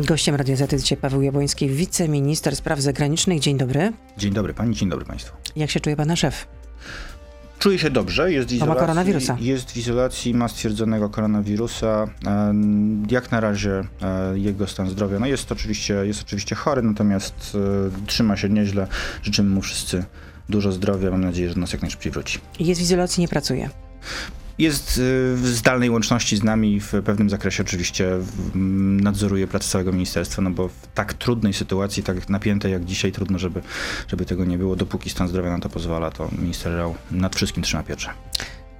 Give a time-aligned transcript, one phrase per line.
[0.00, 3.40] Gościem Radia Z dzisiaj Paweł Jabłoński, wiceminister spraw zagranicznych.
[3.40, 3.92] Dzień dobry.
[4.18, 5.36] Dzień dobry pani, dzień dobry państwu.
[5.56, 6.46] Jak się czuje pana szef?
[7.58, 9.46] Czuje się dobrze, jest w izolacji.
[9.46, 12.06] Jest w izolacji, ma stwierdzonego koronawirusa.
[13.10, 17.56] Jak na razie e, jego stan zdrowia, no jest oczywiście, jest oczywiście chory, natomiast
[18.04, 18.86] e, trzyma się nieźle.
[19.22, 20.04] Życzymy mu wszyscy
[20.48, 21.10] dużo zdrowia.
[21.10, 22.38] Mam nadzieję, że nas jak najszybciej wróci.
[22.60, 23.70] Jest w izolacji, nie pracuje.
[24.58, 25.00] Jest y,
[25.36, 28.08] w zdalnej łączności z nami w pewnym zakresie oczywiście
[29.02, 33.38] nadzoruje pracę całego ministerstwa, no bo w tak trudnej sytuacji, tak napiętej jak dzisiaj, trudno,
[33.38, 33.62] żeby,
[34.08, 34.76] żeby tego nie było.
[34.76, 38.10] Dopóki stan zdrowia na to pozwala, to minister Rał nad wszystkim trzyma pieczę.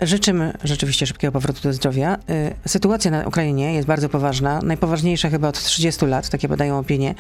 [0.03, 2.17] Życzymy rzeczywiście szybkiego powrotu do zdrowia.
[2.65, 7.15] Y, sytuacja na Ukrainie jest bardzo poważna, najpoważniejsza chyba od 30 lat, takie podają opinie.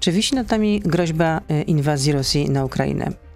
[0.00, 3.27] Czy wisi nad nami groźba y, inwazji Rosji na Ukrainę?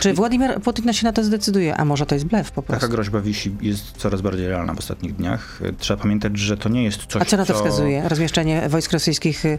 [0.00, 1.76] Czy Władimir Putin się na to zdecyduje?
[1.76, 2.80] A może to jest blef po prostu?
[2.80, 5.60] Taka groźba wisi jest coraz bardziej realna w ostatnich dniach.
[5.78, 7.58] Trzeba pamiętać, że to nie jest coś, A co na to co...
[7.58, 8.08] wskazuje?
[8.08, 9.58] Rozmieszczenie wojsk rosyjskich y,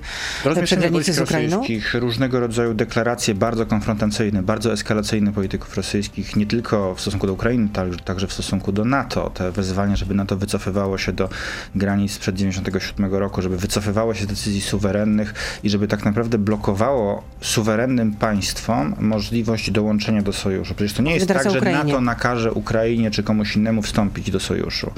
[0.63, 1.57] przy granicy z Ukrainą?
[1.57, 7.34] rosyjskich, różnego rodzaju deklaracje bardzo konfrontacyjne, bardzo eskalacyjne polityków rosyjskich, nie tylko w stosunku do
[7.34, 7.70] Ukrainy,
[8.05, 9.29] także w stosunku do NATO.
[9.34, 11.29] Te wezwania, żeby NATO wycofywało się do
[11.75, 17.23] granic sprzed 97 roku, żeby wycofywało się z decyzji suwerennych i żeby tak naprawdę blokowało
[17.41, 20.76] suwerennym państwom możliwość dołączenia do sojuszu.
[20.76, 24.91] Przecież to nie jest tak, że NATO nakaże Ukrainie czy komuś innemu wstąpić do sojuszu.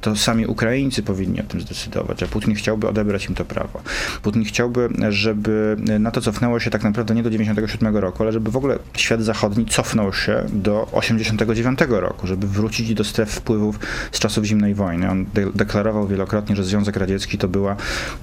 [0.00, 3.82] To sami Ukraińcy powinni o tym zdecydować, a Putin chciałby odebrać im to prawo.
[4.22, 8.56] Putin chciałby, żeby NATO cofnęło się tak naprawdę nie do 97 roku, ale żeby w
[8.56, 13.78] ogóle świat zachodni cofnął się do 89 roku, żeby wrócić do stref wpływów
[14.12, 15.10] z czasów zimnej wojny.
[15.10, 17.76] On de deklarował wielokrotnie, że Związek Radziecki to była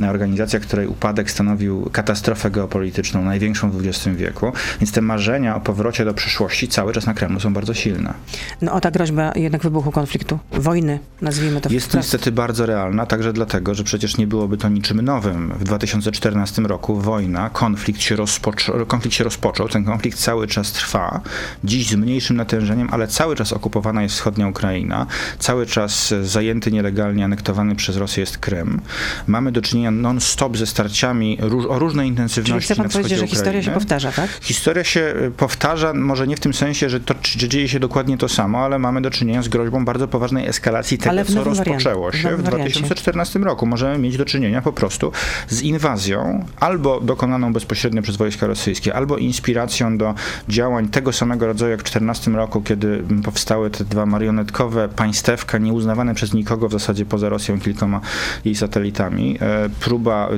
[0.10, 4.52] organizacja, której upadek stanowił katastrofę geopolityczną, największą w XX wieku.
[4.82, 8.14] Więc te marzenia o powrocie do przyszłości cały czas na Kremlu są bardzo silne.
[8.61, 11.70] No o ta groźba jednak wybuchu konfliktu, wojny, nazwijmy to.
[11.70, 15.53] Jest niestety bardzo realna, także dlatego, że przecież nie byłoby to niczym nowym.
[15.59, 21.22] W 2014 roku wojna, konflikt się, rozpoczą, konflikt się rozpoczął, ten konflikt cały czas trwa,
[21.64, 25.05] dziś z mniejszym natężeniem, ale cały czas okupowana jest wschodnia Ukraina,
[25.39, 28.82] cały czas zajęty nielegalnie, anektowany przez Rosję jest Krym.
[29.27, 31.39] Mamy do czynienia non-stop ze starciami
[31.70, 34.30] o różnej intensywności Czyli chce pan powiedzieć, że historia się powtarza, tak?
[34.42, 38.30] Historia się powtarza, może nie w tym sensie, że to że dzieje się dokładnie to
[38.30, 42.39] samo, ale mamy do czynienia z groźbą bardzo poważnej eskalacji tego, co rozpoczęło się w,
[42.39, 43.66] w 2014 roku.
[43.66, 45.11] Możemy mieć do czynienia po prostu
[45.50, 50.14] z inwazją, albo dokonaną bezpośrednio przez wojska rosyjskie, albo inspiracją do
[50.50, 56.16] działań tego samego rodzaju jak w 2014 roku, kiedy powstały te dwa marionetkowe państewka, nieuznawane
[56.16, 58.02] przez nikogo w zasadzie poza Rosją kilkoma
[58.45, 59.38] jej satelitami.
[59.42, 60.30] E, próba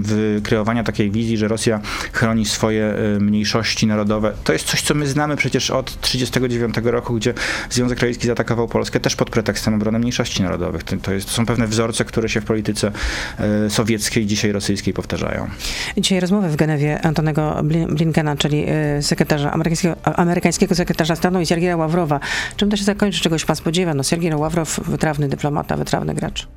[0.00, 1.80] wykreowania takiej wizji, że Rosja
[2.12, 4.32] chroni swoje e, mniejszości narodowe.
[4.44, 7.34] To jest coś, co my znamy przecież od 1939 roku, gdzie
[7.70, 10.82] Związek Radziecki zaatakował Polskę też pod pretekstem obrony mniejszości narodowych.
[10.82, 12.92] To, to, jest, to są pewne wzorce, które się w polityce
[13.38, 15.48] e, sowieckiej, dzisiaj rosyjskiej powtarzają.
[15.96, 21.76] Dzisiaj rozmowy w Genewie Antonego Blinkena, czyli e, sekretarza amerykańskiego, amerykańskiego sekretarza stanu i Sergieja
[21.76, 22.20] Ławrowa.
[22.56, 23.20] Czym to się zakończy?
[23.20, 23.94] Czegoś pan spodziewa?
[23.94, 26.48] No Sergiej Ławrow, wytrawny dyplomata, wytrawny gracz.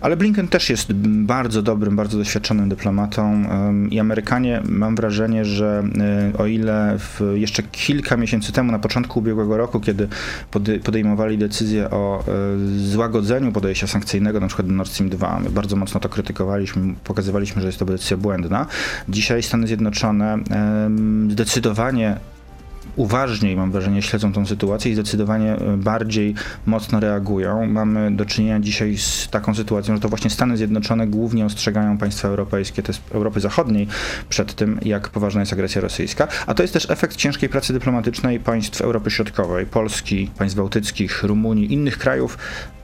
[0.00, 3.44] Ale Blinken też jest bardzo dobrym, bardzo doświadczonym dyplomatą
[3.90, 5.84] i Amerykanie, mam wrażenie, że
[6.34, 6.98] e, o ile
[7.34, 10.08] jeszcze kilka miesięcy temu, na początku ubiegłego roku, kiedy
[10.84, 12.32] podejmowali decyzję o e,
[12.78, 17.68] złagodzeniu podejścia sankcyjnego, na przykład Nord Stream 2, my bardzo mocno to krytykowaliśmy, pokazywaliśmy, że
[17.68, 18.66] jest to decyzja błędna.
[19.08, 20.38] Dzisiaj Stany Zjednoczone
[21.30, 22.16] zdecydowanie
[22.96, 26.34] uważniej, mam wrażenie, śledzą tą sytuację i zdecydowanie e, bardziej
[26.66, 27.66] mocno reagują.
[27.66, 32.28] Mamy do czynienia dzisiaj z taką sytuacją, że to właśnie Stany Zjednoczone głównie ostrzegają państwa
[32.28, 33.86] europejskie, jest Europy Zachodniej,
[34.28, 36.28] przed tym, jak poważna jest agresja rosyjska.
[36.46, 41.72] A to jest też efekt ciężkiej pracy dyplomatycznej państw Europy Środkowej, Polski, państw bałtyckich, Rumunii,
[41.72, 42.38] innych krajów,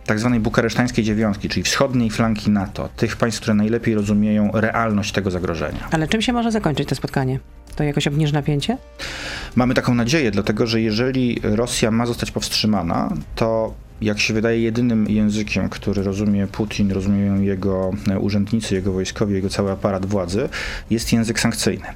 [0.06, 5.30] tak zwanej bukaresztańskiej dziewiątki, czyli wschodniej flanki NATO, tych państw, które najlepiej rozumieją realność tego
[5.30, 5.88] zagrożenia.
[5.90, 7.38] Ale czym się może zakończyć to spotkanie?
[7.76, 8.78] To jakoś obniży napięcie?
[9.56, 15.06] Mamy taką nadzieję, dlatego że jeżeli Rosja ma zostać powstrzymana, to jak się wydaje, jedynym
[15.08, 17.90] językiem, który rozumie Putin, rozumieją jego
[18.20, 20.48] urzędnicy, jego wojskowi, jego cały aparat władzy,
[20.90, 21.86] jest język sankcyjny.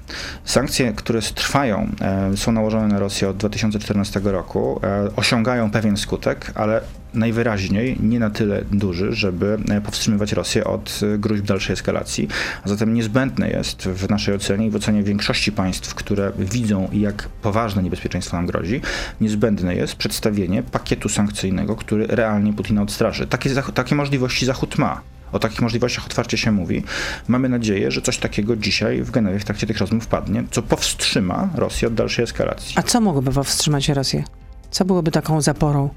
[0.44, 6.52] Sankcje, które trwają, e, są nałożone na Rosję od 2014 roku, e, osiągają pewien skutek,
[6.54, 6.80] ale
[7.16, 12.28] najwyraźniej nie na tyle duży, żeby e, powstrzymywać Rosję od gruźb dalszej eskalacji.
[12.64, 17.28] A zatem niezbędne jest w naszej ocenie i w ocenie większości państw, które widzą, jak
[17.42, 18.80] poważne niebezpieczeństwo nam grozi,
[19.20, 23.26] niezbędne jest przedstawienie pakietu sankcyjnego, który który realnie Putina odstraszy.
[23.26, 25.00] Takie, takie możliwości Zachód ma.
[25.32, 26.82] O takich możliwościach otwarcie się mówi.
[27.28, 31.48] Mamy nadzieję, że coś takiego dzisiaj w Genewie w trakcie tych rozmów padnie, co powstrzyma
[31.54, 32.74] Rosję od dalszej eskalacji.
[32.78, 34.24] A co mogłoby powstrzymać Rosję?
[34.70, 35.90] Co byłoby taką zaporą?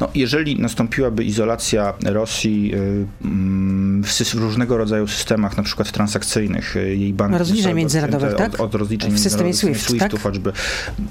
[0.00, 6.96] No, jeżeli nastąpiłaby izolacja Rosji y, mm, w, różnego rodzaju systemach, na przykład transakcyjnych, y,
[6.96, 7.38] jej banków...
[7.38, 8.54] Rozliczeń międzynarodowych, tak?
[8.54, 10.20] Od, od rozliczeń w systemie SWIFT, SWIFT-u tak?
[10.20, 10.52] choćby.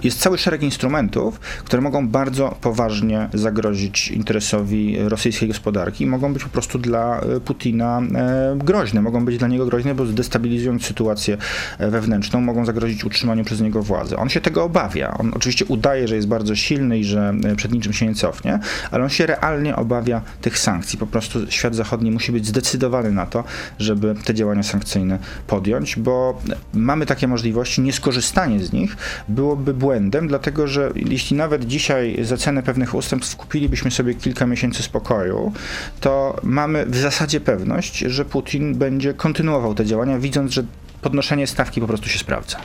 [0.04, 6.44] Jest cały szereg instrumentów, które mogą bardzo poważnie zagrozić interesowi rosyjskiej gospodarki i mogą być
[6.44, 9.02] po prostu dla y, Putina e, groźne.
[9.02, 11.38] Mogą być dla niego groźne, bo zdestabilizując sytuację
[11.80, 14.18] e, wewnętrzną, mogą zagrozić utrzymaniu przez niego władzy.
[14.18, 15.18] On się tego obawia.
[15.20, 18.47] On oczywiście udaje, że jest bardzo silny i że e, przed niczym się nie cofnie,
[18.92, 21.00] ale on się realnie obawia tych sankcji.
[21.00, 23.44] Po prostu świat zachodni musi być zdecydowany na to,
[23.80, 26.42] żeby te działania sankcyjne podjąć, bo
[26.74, 28.98] mamy takie możliwości, nieskorzystanie z nich
[29.28, 34.84] byłoby błędem, dlatego że jeśli nawet dzisiaj za cenę pewnych ustępstw kupilibyśmy sobie kilka miesięcy
[34.84, 35.52] spokoju,
[36.00, 40.64] to mamy w zasadzie pewność, że Putin będzie kontynuował te działania, widząc, że
[41.02, 42.58] podnoszenie stawki po prostu się sprawdza.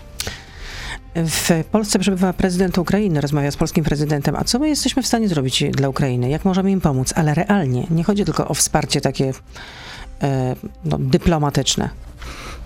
[1.15, 4.37] W Polsce przebywa prezydent Ukrainy, rozmawia z polskim prezydentem.
[4.37, 6.31] A co my jesteśmy w stanie zrobić dla Ukrainy?
[6.31, 7.13] Jak możemy im pomóc?
[7.17, 9.33] Ale realnie, nie chodzi tylko o wsparcie takie
[10.23, 11.91] e, no, dyplomatyczne.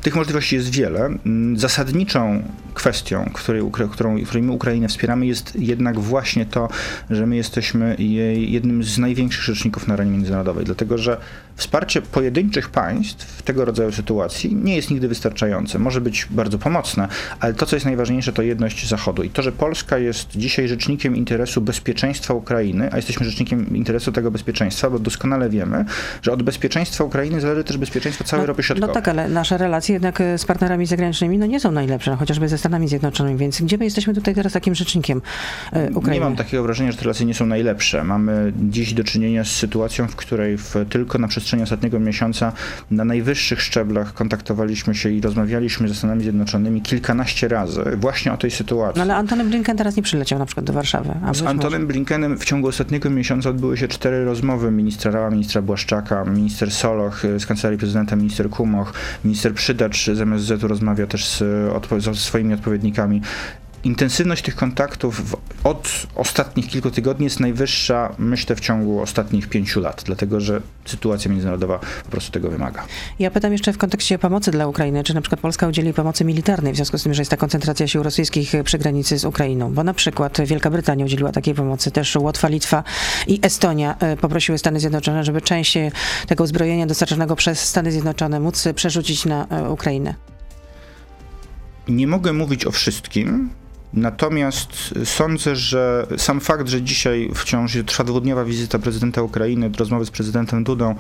[0.03, 1.11] Tych możliwości jest wiele.
[1.55, 2.43] Zasadniczą
[2.75, 3.63] kwestią, której,
[3.93, 6.69] którą, której my Ukrainę wspieramy, jest jednak właśnie to,
[7.11, 11.21] że my jesteśmy jej jednym z największych rzeczników na arenie międzynarodowej, dlatego że
[11.57, 15.79] wsparcie pojedynczych państw w tego rodzaju sytuacji nie jest nigdy wystarczające.
[15.79, 17.09] Może być bardzo pomocne,
[17.41, 19.23] ale to, co jest najważniejsze, to jedność Zachodu.
[19.23, 24.31] I to, że Polska jest dzisiaj rzecznikiem interesu bezpieczeństwa Ukrainy, a jesteśmy rzecznikiem interesu tego
[24.31, 25.85] bezpieczeństwa, bo doskonale wiemy,
[26.23, 28.89] że od bezpieczeństwa Ukrainy zależy też bezpieczeństwo całej no, Europy Środkowej.
[28.89, 32.17] No tak, ale nasze relacje jednak e, z partnerami zagranicznymi no nie są najlepsze, no
[32.17, 35.23] chociażby ze Stanami Zjednoczonymi, więc gdzie my jesteśmy tutaj teraz takim rzecznikiem
[35.73, 36.15] e, Ukrainy?
[36.15, 38.05] Nie mam takiego wrażenia, że te relacje nie są najlepsze.
[38.05, 42.53] Mamy dziś do czynienia z sytuacją, w której w, tylko na przestrzeni ostatniego miesiąca
[42.91, 48.51] na najwyższych szczeblach kontaktowaliśmy się i rozmawialiśmy ze Stanami Zjednoczonymi kilkanaście razy właśnie o tej
[48.51, 48.99] sytuacji.
[48.99, 51.15] No ale Antony Blinken teraz nie przyleciał na przykład do Warszawy.
[51.33, 51.93] z Antonem może...
[51.93, 57.23] Blinkenem w ciągu ostatniego miesiąca odbyły się cztery rozmowy ministra Rała, ministra Błaszczaka, minister Soloch
[57.39, 58.93] z Kancelarii Prezydenta, minister Kumoch,
[59.25, 63.23] minister Przydacz z MSZ-u rozmawia też z, odpo z swoimi odpowiednikami
[63.85, 70.03] intensywność tych kontaktów od ostatnich kilku tygodni jest najwyższa, myślę, w ciągu ostatnich pięciu lat,
[70.07, 72.85] dlatego że sytuacja międzynarodowa po prostu tego wymaga.
[73.19, 76.73] Ja pytam jeszcze w kontekście pomocy dla Ukrainy, czy na przykład Polska udzieli pomocy militarnej
[76.73, 79.85] w związku z tym, że jest ta koncentracja sił rosyjskich przy granicy z Ukrainą, bo
[79.85, 82.85] na przykład Wielka Brytania udzieliła takiej pomocy, też Łotwa, Litwa
[83.27, 85.79] i Estonia e, poprosiły Stany Zjednoczone, żeby część
[86.27, 90.15] tego uzbrojenia dostarczonego przez Stany Zjednoczone móc przerzucić na e, Ukrainę.
[91.89, 93.51] Nie mogę mówić o wszystkim,
[93.97, 100.11] Natomiast sądzę, że sam fakt, że dzisiaj wciąż trwa dwudniowa wizyta prezydenta Ukrainy, rozmowy z
[100.11, 100.95] prezydentem Dudą,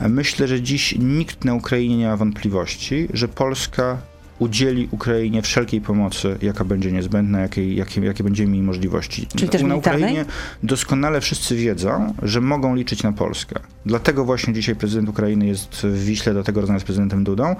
[0.00, 3.98] myślę, że dziś nikt na Ukrainie nie ma wątpliwości, że Polska
[4.38, 9.26] udzieli Ukrainie wszelkiej pomocy, jaka będzie niezbędna, jakiej, jakie, jakie będziemy mieli możliwości.
[9.26, 10.24] Czyli też na Ukrainie
[10.62, 13.60] doskonale wszyscy wiedzą, że mogą liczyć na Polskę.
[13.86, 17.56] Dlatego właśnie dzisiaj prezydent Ukrainy jest w Wiśle, dlatego rozmawia z prezydentem Dudą.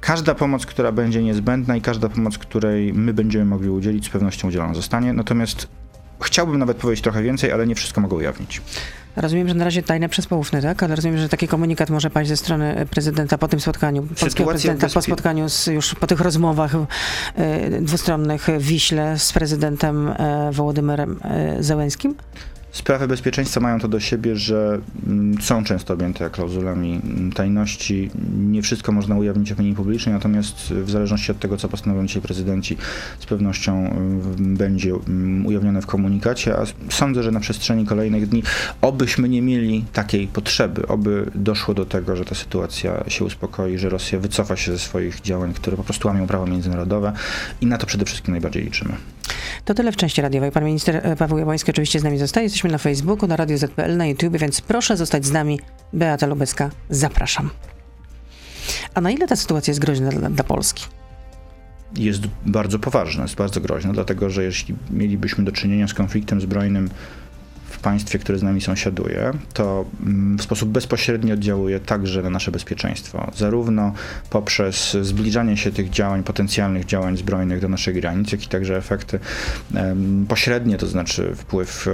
[0.00, 4.48] Każda pomoc, która będzie niezbędna i każda pomoc, której my będziemy mogli udzielić, z pewnością
[4.48, 5.12] udzielona zostanie.
[5.12, 5.68] Natomiast
[6.22, 8.62] chciałbym nawet powiedzieć trochę więcej, ale nie wszystko mogę ujawnić.
[9.16, 10.82] Rozumiem, że na razie tajne przez poufne, tak?
[10.82, 14.70] Ale rozumiem, że taki komunikat może paść ze strony prezydenta po tym spotkaniu, polskiego Sytuacja
[14.70, 16.80] prezydenta po spotkaniu, z, już po tych rozmowach y,
[17.80, 20.14] dwustronnych w Wiśle z prezydentem y,
[20.52, 21.20] Wołodymyrem
[21.58, 22.14] y, Zełenskim?
[22.72, 27.00] Sprawy bezpieczeństwa mają to do siebie, że mm, są często objęte klauzulami
[27.34, 28.10] tajności.
[28.38, 32.76] Nie wszystko można ujawnić opinii publicznej, natomiast w zależności od tego, co postanowią dzisiaj prezydenci,
[33.20, 38.42] z pewnością mm, będzie mm, ujawnione w komunikacie, a sądzę, że na przestrzeni kolejnych dni,
[38.80, 43.88] obyśmy nie mieli takiej potrzeby, oby doszło do tego, że ta sytuacja się uspokoi, że
[43.88, 47.12] Rosja wycofa się ze swoich działań, które po prostu łamią prawo międzynarodowe
[47.60, 48.94] i na to przede wszystkim najbardziej liczymy.
[49.64, 50.52] To tyle w części radiowej.
[50.52, 52.44] Pan minister e, Paweł Jabłoński oczywiście z nami zostaje.
[52.44, 55.60] Jesteśmy na Facebooku, na Radio ZPL, na YouTube, więc proszę zostać z nami.
[55.92, 57.50] Beata Lubecka, zapraszam.
[58.94, 60.84] A na ile ta sytuacja jest groźna dla, dla Polski?
[61.96, 66.90] Jest bardzo poważna, jest bardzo groźna, dlatego że jeśli mielibyśmy do czynienia z konfliktem zbrojnym
[67.82, 73.30] państwie, które z nami sąsiaduje, to mm, w sposób bezpośredni oddziałuje także na nasze bezpieczeństwo.
[73.36, 73.92] Zarówno
[74.30, 79.18] poprzez zbliżanie się tych działań, potencjalnych działań zbrojnych do naszych granic, jak i także efekty
[80.28, 81.88] pośrednie, to znaczy wpływ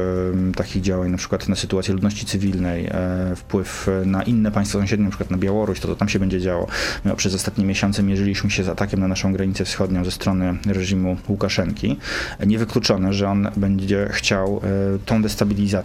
[0.56, 5.10] takich działań na przykład na sytuację ludności cywilnej, e, wpływ na inne państwa sąsiednie, na
[5.10, 6.66] przykład na Białoruś, to co tam się będzie działo.
[7.04, 11.16] My przez ostatnie miesiące mierzyliśmy się z atakiem na naszą granicę wschodnią ze strony reżimu
[11.28, 11.96] Łukaszenki.
[12.46, 15.77] Niewykluczone, że on będzie chciał e, tą destabilizację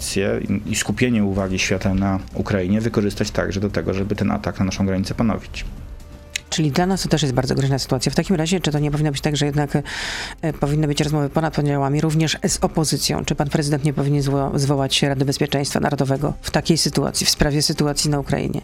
[0.65, 4.85] i skupienie uwagi świata na Ukrainie wykorzystać także do tego, żeby ten atak na naszą
[4.85, 5.65] granicę ponowić.
[6.53, 8.11] Czyli dla nas to też jest bardzo groźna sytuacja.
[8.11, 9.77] W takim razie, czy to nie powinno być tak, że jednak
[10.41, 13.25] e, powinny być rozmowy ponad podziałami, również z opozycją?
[13.25, 17.61] Czy pan prezydent nie powinien zwo zwołać Rady Bezpieczeństwa Narodowego w takiej sytuacji, w sprawie
[17.61, 18.61] sytuacji na Ukrainie?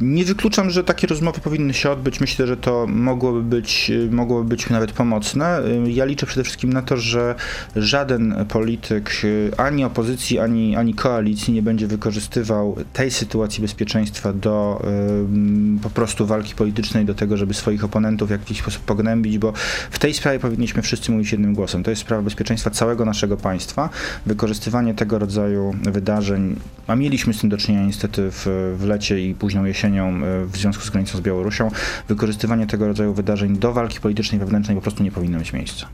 [0.00, 2.20] Nie wykluczam, że takie rozmowy powinny się odbyć.
[2.20, 5.62] Myślę, że to mogłoby być, mogłoby być nawet pomocne.
[5.86, 7.34] Ja liczę przede wszystkim na to, że
[7.76, 9.10] żaden polityk
[9.56, 14.82] ani opozycji, ani, ani koalicji nie będzie wykorzystywał tej sytuacji bezpieczeństwa do
[15.82, 19.52] po prostu walki politycznej, do tego, żeby swoich oponentów w jakiś sposób pognębić, bo
[19.90, 21.82] w tej sprawie powinniśmy wszyscy mówić jednym głosem.
[21.82, 23.88] To jest sprawa bezpieczeństwa całego naszego państwa.
[24.26, 28.46] Wykorzystywanie tego rodzaju wydarzeń, a mieliśmy z tym do czynienia niestety w,
[28.78, 31.70] w lecie i późną jesienią, E, w związku z granicą z Białorusią,
[32.08, 35.86] wykorzystywanie tego rodzaju wydarzeń do walki politycznej wewnętrznej po prostu nie powinno mieć miejsca.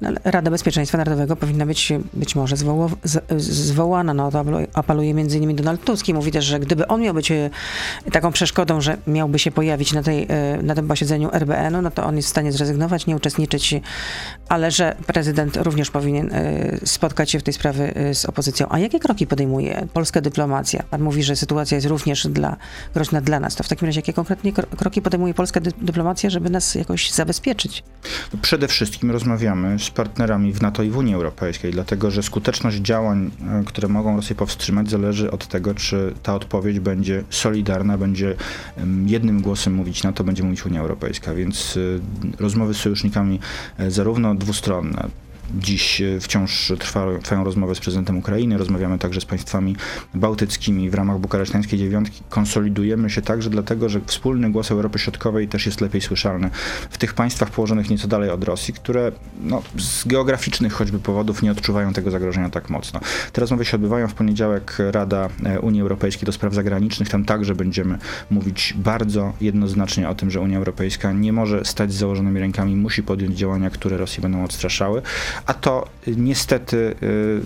[0.00, 2.88] No, Rada Bezpieczeństwa Narodowego powinna być być może zwoła,
[3.36, 4.14] zwołana.
[4.14, 4.44] No, to
[4.74, 7.50] apeluje między innymi Donald Tusk i mówi też, że gdyby on miał być e,
[8.12, 12.04] taką przeszkodą, że miałby się pojawić na, tej, e, na tym posiedzeniu RBN-u, no to
[12.04, 13.74] on jest w stanie zrezygnować, nie uczestniczyć,
[14.48, 18.66] ale że prezydent również powinien e, spotkać się w tej sprawie z opozycją.
[18.70, 20.82] A jakie kroki podejmuje polska dyplomacja?
[20.90, 22.56] Pan mówi, że sytuacja jest również dla,
[22.94, 23.56] groźna dla nas.
[23.56, 27.82] To w takim razie jakie konkretnie kroki podejmuje polska dyplomacja, żeby nas jakoś zabezpieczyć?
[28.42, 33.30] Przede wszystkim rozmawiamy z partnerami w NATO i w Unii Europejskiej, dlatego że skuteczność działań,
[33.60, 38.34] e, które mogą Rosję powstrzymać, zależy od tego, czy ta odpowiedź będzie solidarna, będzie
[39.06, 41.34] jednym głosem mówić NATO, będzie mówić Unia Europejska.
[41.34, 41.78] Więc
[42.36, 43.40] e, rozmowy z sojusznikami
[43.78, 45.08] e, zarówno dwustronne,
[45.54, 49.76] Dziś e, wciąż trwa, trwają rozmowy z prezydentem Ukrainy, rozmawiamy także z państwami
[50.14, 52.22] bałtyckimi w ramach bukaresztańskiej dziewiątki.
[52.28, 56.50] Konsolidujemy się także dlatego, że wspólny głos Europy Środkowej też jest lepiej słyszalny
[56.90, 61.50] w tych państwach położonych nieco dalej od Rosji, które no, z geograficznych choćby powodów nie
[61.50, 63.00] odczuwają tego zagrożenia tak mocno.
[63.32, 67.08] Te rozmowy się odbywają w poniedziałek Rada e, Unii Europejskiej do spraw zagranicznych.
[67.08, 67.98] Tam także będziemy
[68.30, 73.02] mówić bardzo jednoznacznie o tym, że Unia Europejska nie może stać z założonymi rękami, musi
[73.02, 75.02] podjąć działania, które Rosję będą odstraszały
[75.46, 76.94] a to niestety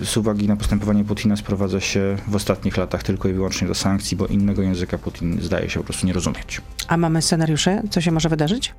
[0.01, 3.75] y, z uwagi na postępowanie Putina sprowadza się w ostatnich latach tylko i wyłącznie do
[3.75, 6.61] sankcji, bo innego języka Putin zdaje się po prostu nie rozumieć.
[6.87, 8.73] A mamy scenariusze, co się może wydarzyć?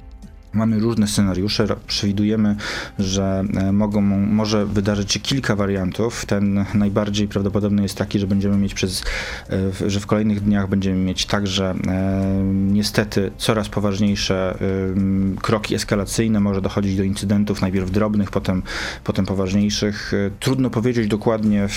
[0.55, 2.57] Mamy różne scenariusze, przewidujemy,
[2.99, 6.27] że e, mogą, może wydarzyć się kilka wariantów.
[6.27, 9.03] Ten najbardziej prawdopodobny jest taki, że będziemy mieć przez,
[9.85, 14.59] e, że w kolejnych dniach będziemy mieć także e, niestety coraz poważniejsze
[15.43, 18.63] kroki eskalacyjne, może dochodzić do incydentów, najpierw drobnych, potem,
[19.05, 20.13] potem poważniejszych.
[20.41, 21.69] Trudno powiedzieć dokładnie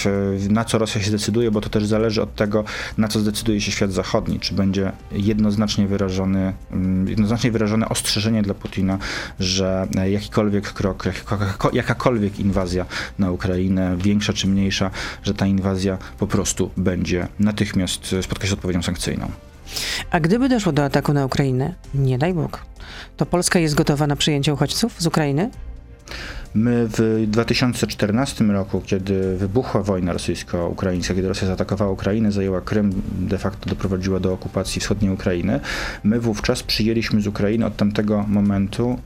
[0.49, 2.63] na co Rosja się zdecyduje, bo to też zależy od tego,
[2.97, 4.39] na co zdecyduje się świat zachodni.
[4.39, 6.53] Czy będzie jednoznacznie wyrażony,
[7.07, 8.97] jednoznacznie wyrażone ostrzeżenie dla Putina,
[9.39, 11.03] że jakikolwiek krok,
[11.73, 12.85] jakakolwiek inwazja
[13.19, 14.91] na Ukrainę, większa czy mniejsza,
[15.23, 19.31] że ta inwazja po prostu będzie natychmiast spotkać się z odpowiedzią sankcyjną.
[20.11, 22.65] A gdyby doszło do ataku na Ukrainę, nie daj Bóg,
[23.17, 25.49] to Polska jest gotowa na przyjęcie uchodźców z Ukrainy?
[26.55, 33.37] My w 2014 roku, kiedy wybuchła wojna rosyjsko-ukraińska, kiedy Rosja zaatakowała Ukrainę, zajęła Krym, de
[33.37, 35.59] facto doprowadziła do okupacji wschodniej Ukrainy,
[36.03, 38.99] my wówczas przyjęliśmy z Ukrainy od tamtego momentu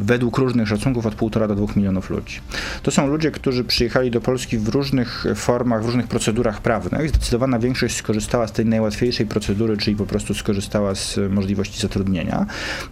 [0.00, 2.40] według różnych szacunków od 1,5 do 2 milionów ludzi.
[2.82, 7.08] To są ludzie, którzy przyjechali do Polski w różnych formach, w różnych procedurach prawnych.
[7.08, 12.46] Zdecydowana większość skorzystała z tej najłatwiejszej procedury, czyli po prostu skorzystała z możliwości zatrudnienia.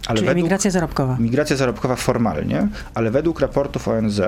[0.07, 1.17] Ale czyli według, migracja zarobkowa.
[1.19, 4.21] Migracja zarobkowa formalnie, ale według raportów ONZ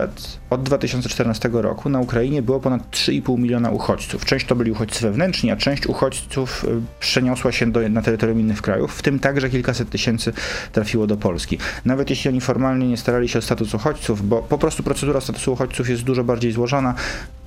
[0.49, 4.25] od 2014 roku na Ukrainie było ponad 3,5 miliona uchodźców.
[4.25, 6.67] Część to byli uchodźcy wewnętrzni, a część uchodźców y,
[6.99, 10.33] przeniosła się do, na terytorium innych krajów, w tym także kilkaset tysięcy
[10.71, 11.57] trafiło do Polski.
[11.85, 15.53] Nawet jeśli oni formalnie nie starali się o status uchodźców, bo po prostu procedura statusu
[15.53, 16.95] uchodźców jest dużo bardziej złożona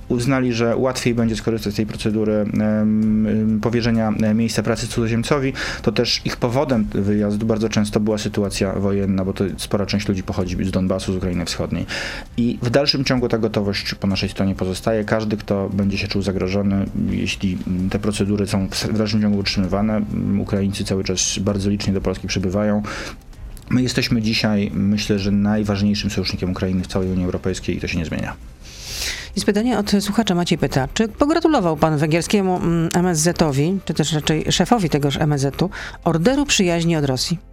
[0.09, 2.45] uznali, że łatwiej będzie skorzystać z tej procedury
[3.61, 9.25] powierzenia e, miejsca pracy cudzoziemcowi, to też ich powodem wyjazdu bardzo często była sytuacja wojenna,
[9.25, 11.85] bo to spora część ludzi pochodzi z Donbasu, z Ukrainy Wschodniej.
[12.37, 15.03] I w dalszym ciągu ta gotowość po naszej stronie pozostaje.
[15.03, 17.57] Każdy, kto będzie się czuł zagrożony, jeśli
[17.89, 20.01] te procedury są w dalszym ciągu utrzymywane,
[20.39, 22.83] Ukraińcy cały czas bardzo licznie do Polski przybywają,
[23.69, 27.97] My jesteśmy dzisiaj, myślę, że najważniejszym sojusznikiem Ukrainy w całej Unii Europejskiej i to się
[27.97, 28.35] nie zmienia.
[29.35, 32.59] Jest pytanie od słuchacza Maciej pyta, czy pogratulował pan węgierskiemu
[32.93, 35.69] MSZ-owi, mm, czy też raczej szefowi tegoż MSZ-u,
[36.03, 37.46] orderu przyjaźni od Rosji?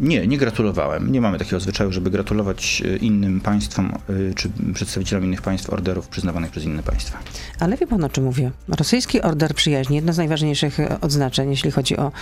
[0.00, 1.12] Nie, nie gratulowałem.
[1.12, 3.92] Nie mamy takiego zwyczaju, żeby gratulować e, innym państwom
[4.30, 7.18] e, czy przedstawicielom innych państw orderów przyznawanych przez inne państwa.
[7.58, 8.50] Ale wie pan o czym mówię?
[8.68, 12.12] Rosyjski order przyjaźni, jedno z najważniejszych e, odznaczeń, jeśli chodzi o,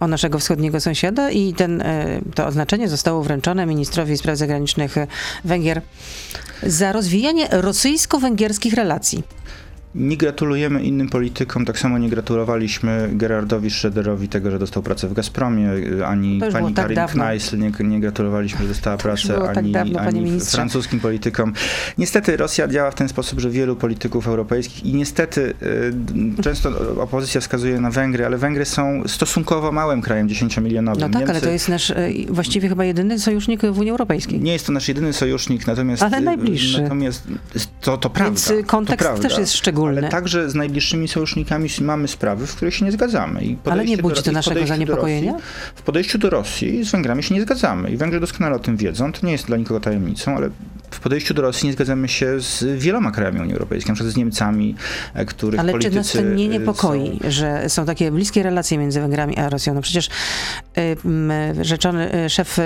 [0.00, 1.82] o naszego wschodniego sąsiada i ten,
[2.34, 4.94] to oznaczenie zostało wręczone ministrowi spraw zagranicznych
[5.44, 5.82] Węgier
[6.62, 9.22] za rozwijanie rosyjsko-węgierskich relacji.
[9.94, 15.12] Nie gratulujemy innym politykom, tak samo nie gratulowaliśmy Gerardowi Schröderowi tego, że dostał pracę w
[15.12, 15.70] Gazpromie,
[16.06, 20.00] ani pani tak Karin Kneissl nie, nie, gratulowaliśmy, że dostała pracę, tak ani, tak dawno,
[20.00, 21.52] ani francuskim politykom.
[21.98, 25.54] Niestety Rosja działa w ten sposób, że wielu polityków europejskich i niestety
[26.38, 26.70] y, często
[27.02, 31.00] opozycja wskazuje na Węgry, ale Węgry są stosunkowo małym krajem, 10-milionowym.
[31.00, 34.40] No tak, Niemcy, ale to jest nasz y, właściwie chyba jedyny sojusznik w Unii Europejskiej.
[34.40, 36.02] Nie jest to nasz jedyny sojusznik, natomiast...
[36.02, 36.82] Ale najbliższy.
[36.82, 37.26] Natomiast
[37.80, 38.40] to, to prawda.
[38.50, 39.81] Więc kontekst też jest szczególny.
[39.88, 43.44] Ale także z najbliższymi sojusznikami mamy sprawy, w których się nie zgadzamy.
[43.44, 45.32] I ale nie budzi to naszego zaniepokojenia?
[45.32, 47.90] Rosji, w podejściu do Rosji z Węgrami się nie zgadzamy.
[47.90, 49.12] I Węgrzy doskonale o tym wiedzą.
[49.12, 50.50] To nie jest dla nikogo tajemnicą, ale
[50.94, 54.16] w podejściu do Rosji nie zgadzamy się z wieloma krajami Unii Europejskiej, na przykład z
[54.16, 54.74] Niemcami,
[55.14, 57.30] e, których Ale politycy czy nas to nie niepokoi, są...
[57.30, 59.74] że są takie bliskie relacje między Węgrami a Rosją?
[59.74, 60.08] No przecież
[60.78, 60.96] y,
[61.64, 62.58] rzeczony szef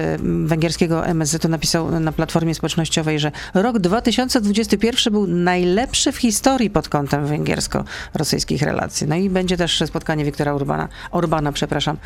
[0.44, 7.26] węgierskiego MSZ napisał na platformie społecznościowej, że rok 2021 był najlepszy w historii pod kątem
[7.26, 9.06] węgiersko-rosyjskich relacji.
[9.06, 11.96] No i będzie też spotkanie Wiktora Urbana, Orbana, przepraszam,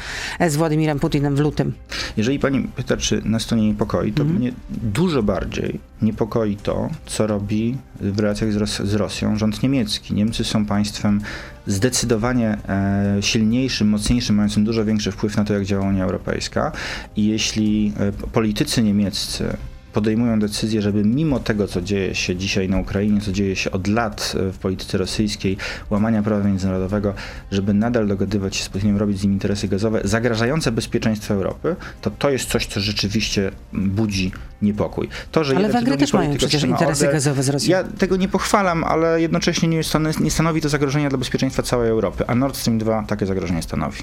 [0.48, 1.72] z Władimirem Putinem w lutym.
[2.16, 4.36] Jeżeli pani pyta, czy nas to nie niepokoi, to mm.
[4.36, 10.14] mnie dużo bardziej niepokoi to, co robi w relacjach z, Ros z Rosją rząd niemiecki.
[10.14, 11.20] Niemcy są państwem
[11.66, 16.72] zdecydowanie e, silniejszym, mocniejszym, mającym dużo większy wpływ na to, jak działa Unia Europejska.
[17.16, 19.56] I jeśli e, politycy niemieccy
[19.92, 23.86] podejmują decyzję, żeby mimo tego, co dzieje się dzisiaj na Ukrainie, co dzieje się od
[23.86, 25.56] lat e, w polityce rosyjskiej,
[25.90, 27.14] łamania prawa międzynarodowego,
[27.50, 32.10] żeby nadal dogadywać się z Putinem, robić z nim interesy gazowe, zagrażające bezpieczeństwu Europy, to
[32.10, 34.32] to jest coś, co rzeczywiście budzi
[34.62, 35.08] niepokój.
[35.32, 37.70] To, że ale Węgry też mają przecież interesy order, gazowe z Rosją.
[37.70, 39.80] Ja tego nie pochwalam, ale jednocześnie nie,
[40.20, 44.02] nie stanowi to zagrożenia dla bezpieczeństwa całej Europy, a Nord Stream 2 takie zagrożenie stanowi.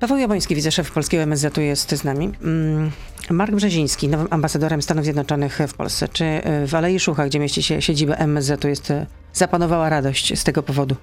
[0.00, 2.32] Paweł Jaboński, wiceszef polskiego MSZ-u jest z nami.
[2.42, 2.90] Mm,
[3.30, 6.08] Mark Brzeziński, nowym ambasadorem Stanów Zjednoczonych w Polsce.
[6.08, 6.24] Czy
[6.66, 8.92] w Alei Szucha, gdzie mieści się siedziba MSZ-u, jest,
[9.32, 10.96] zapanowała radość z tego powodu?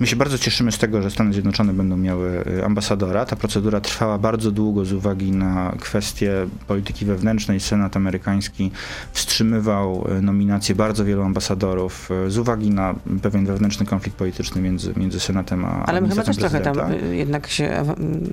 [0.00, 3.24] My się bardzo cieszymy z tego, że Stany Zjednoczone będą miały y, ambasadora.
[3.24, 6.32] Ta procedura trwała bardzo długo z uwagi na kwestie
[6.66, 7.60] polityki wewnętrznej.
[7.60, 8.70] Senat amerykański
[9.12, 14.92] wstrzymywał y, nominację bardzo wielu ambasadorów y, z uwagi na pewien wewnętrzny konflikt polityczny między,
[14.96, 16.76] między Senatem a Ale my chyba też trochę tam
[17.12, 17.84] jednak się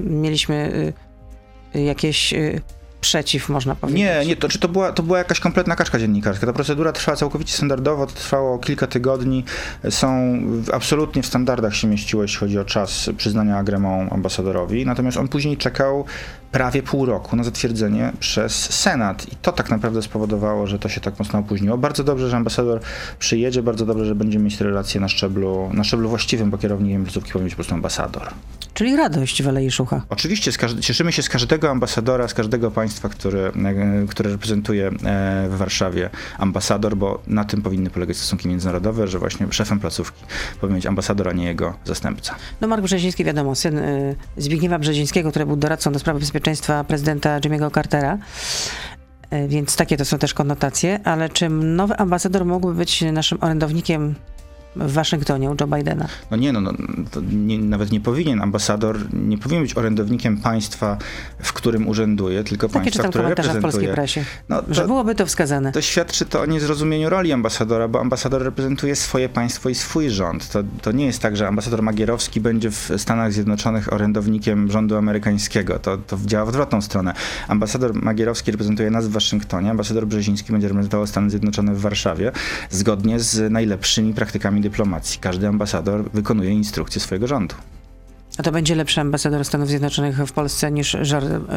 [0.09, 0.93] mieliśmy
[1.73, 2.33] jakieś
[3.03, 4.03] przeciw, można powiedzieć.
[4.03, 6.46] Nie, nie, to, czy to, była, to była jakaś kompletna kaczka dziennikarska.
[6.46, 9.44] Ta procedura trwała całkowicie standardowo, to trwało kilka tygodni.
[9.89, 10.37] Są
[10.74, 14.85] absolutnie w standardach się mieściło, jeśli chodzi o czas przyznania agremą ambasadorowi.
[14.85, 16.05] Natomiast on później czekał
[16.53, 19.33] prawie pół roku na zatwierdzenie przez Senat.
[19.33, 21.77] I to tak naprawdę spowodowało, że to się tak mocno opóźniło.
[21.77, 22.79] Bardzo dobrze, że ambasador
[23.20, 27.31] przyjedzie, bardzo dobrze, że będziemy mieć relacje na szczeblu, na szczeblu właściwym, bo kierownikiem placówki
[27.31, 28.29] powinien być po prostu ambasador.
[28.74, 30.01] Czyli radość w Alei Szucha.
[30.09, 35.57] Oczywiście, cieszymy się z każdego ambasadora, z każdego państwa, który, e, który reprezentuje e, w
[35.57, 40.24] Warszawie ambasador, bo na tym powinny polegać stosunki międzynarodowe, że właśnie szefem placówki
[40.61, 42.35] powinien być ambasador, a nie jego zastępca.
[42.61, 46.43] No Mark Brzeziński, wiadomo, syn e, Zbigniewa Brzezińskiego, który był doradcą do spraw bezpieczeństwa
[46.88, 48.18] prezydenta Jimmy'ego Cartera.
[49.48, 54.16] Więc takie to są też konotacje, ale czy nowy ambasador mógłby być naszym orędownikiem
[54.75, 56.07] w Waszyngtonie u Joe Bidena.
[56.31, 56.74] No nie, no, no
[57.31, 58.42] nie, nawet nie powinien.
[58.42, 60.98] Ambasador nie powinien być orędownikiem państwa,
[61.40, 63.59] w którym urzęduje, tylko Takie państwa, które reprezentuje.
[63.59, 65.72] w polskiej prasie, no, to, że byłoby to wskazane.
[65.72, 70.50] To świadczy to o niezrozumieniu roli ambasadora, bo ambasador reprezentuje swoje państwo i swój rząd.
[70.50, 75.79] To, to nie jest tak, że ambasador Magierowski będzie w Stanach Zjednoczonych orędownikiem rządu amerykańskiego.
[75.79, 77.14] To, to działa w odwrotną stronę.
[77.48, 82.31] Ambasador Magierowski reprezentuje nas w Waszyngtonie, ambasador Brzeziński będzie reprezentował Stany Zjednoczone w Warszawie,
[82.70, 85.19] zgodnie z najlepszymi praktykami dyplomacji.
[85.19, 87.55] Każdy ambasador wykonuje instrukcje swojego rządu.
[88.37, 90.98] A to będzie lepszy ambasador Stanów Zjednoczonych w Polsce niż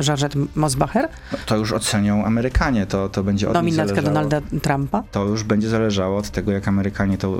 [0.02, 1.08] Georgette Mosbacher?
[1.32, 5.02] No, to już ocenią Amerykanie, to, to będzie od Nominatka Donalda Trumpa?
[5.12, 7.38] To już będzie zależało od tego, jak Amerykanie to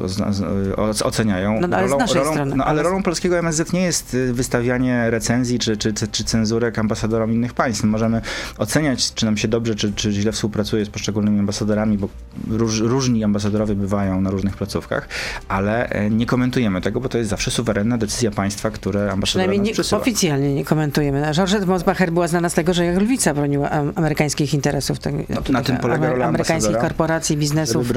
[1.05, 1.61] oceniają.
[1.61, 2.57] No, ale rolą, z naszej rolą, strony.
[2.57, 6.79] No, ale rolą polskiego MSZ nie jest y, wystawianie recenzji czy, czy, czy, czy cenzurek
[6.79, 7.85] ambasadorom innych państw.
[7.85, 8.21] Możemy
[8.59, 12.09] oceniać, czy nam się dobrze, czy, czy źle współpracuje z poszczególnymi ambasadorami, bo
[12.49, 15.09] róż, różni ambasadorowie bywają na różnych placówkach,
[15.49, 19.61] ale e, nie komentujemy tego, bo to jest zawsze suwerenna decyzja państwa, które ambasadorowie Przynajmniej
[19.61, 21.33] nie, oficjalnie nie komentujemy.
[21.33, 24.99] Georgette Mosbacher była znana z tego, że jak lwica broniła amerykańskich interesów.
[24.99, 27.93] Tak, no, na tym polega rola amerykańskich korporacji, biznesów,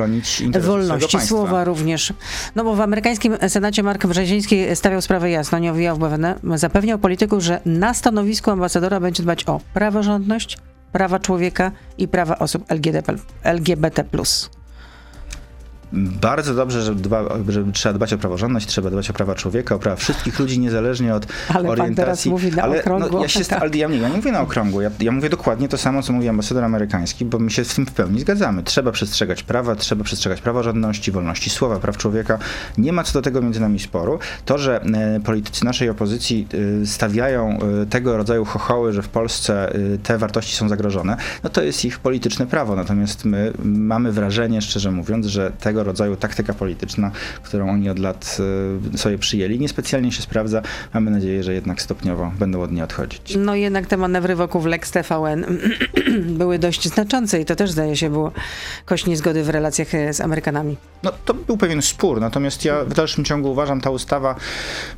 [0.62, 2.14] wolności słowa również.
[2.56, 6.36] No bo w amerykańskim Senacie Mark Brzeziński stawiał sprawę jasno, nie owijał w bawełnę.
[6.56, 10.58] Zapewniał polityków, że na stanowisku ambasadora będzie dbać o praworządność,
[10.92, 12.66] prawa człowieka i prawa osób
[13.44, 14.04] LGBT+.
[15.94, 19.80] Bardzo dobrze, że, dba, że trzeba dbać o praworządność, trzeba dbać o prawa człowieka, o
[19.80, 21.96] prawa wszystkich ludzi, niezależnie od ale orientacji.
[21.96, 23.10] Pan teraz mówi na ale okrągło.
[23.12, 25.68] No, ja, się, ale ja, nie, ja nie mówię na okrągło, ja, ja mówię dokładnie
[25.68, 28.64] to samo, co mówi ambasador amerykański, bo my się z tym w pełni zgadzamy.
[28.64, 32.38] Trzeba przestrzegać prawa, trzeba przestrzegać praworządności, wolności słowa, praw człowieka.
[32.78, 34.20] Nie ma co do tego między nami sporu.
[34.46, 36.48] To, że e, politycy naszej opozycji
[36.82, 39.74] e, stawiają e, tego rodzaju chochoły, że w Polsce
[40.04, 42.76] te wartości są zagrożone, no to jest ich polityczne prawo.
[42.76, 47.12] Natomiast my mamy wrażenie, szczerze mówiąc, że tego rodzaju taktyka polityczna,
[47.44, 48.38] którą oni od lat
[48.94, 50.62] e, sobie przyjęli, niespecjalnie się sprawdza.
[50.94, 53.38] Mamy nadzieję, że jednak stopniowo będą od niej odchodzić.
[53.38, 55.46] No jednak te manewry wokół Lex TVN
[56.40, 58.32] były dość znaczące i to też zdaje się było
[58.86, 60.78] kość niezgody w relacjach e, z Amerykanami.
[61.04, 64.36] No to był pewien spór, natomiast ja w dalszym ciągu uważam, ta ustawa,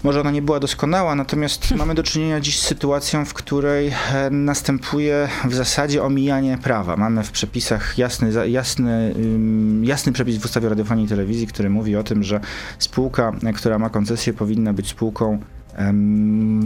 [0.03, 4.29] może ona nie była doskonała, natomiast mamy do czynienia dziś z sytuacją, w której e,
[4.29, 6.97] następuje w zasadzie omijanie prawa.
[6.97, 9.15] Mamy w przepisach jasny, jasny,
[9.81, 12.39] jasny przepis w ustawie radiofonii i telewizji, który mówi o tym, że
[12.79, 15.39] spółka, która ma koncesję powinna być spółką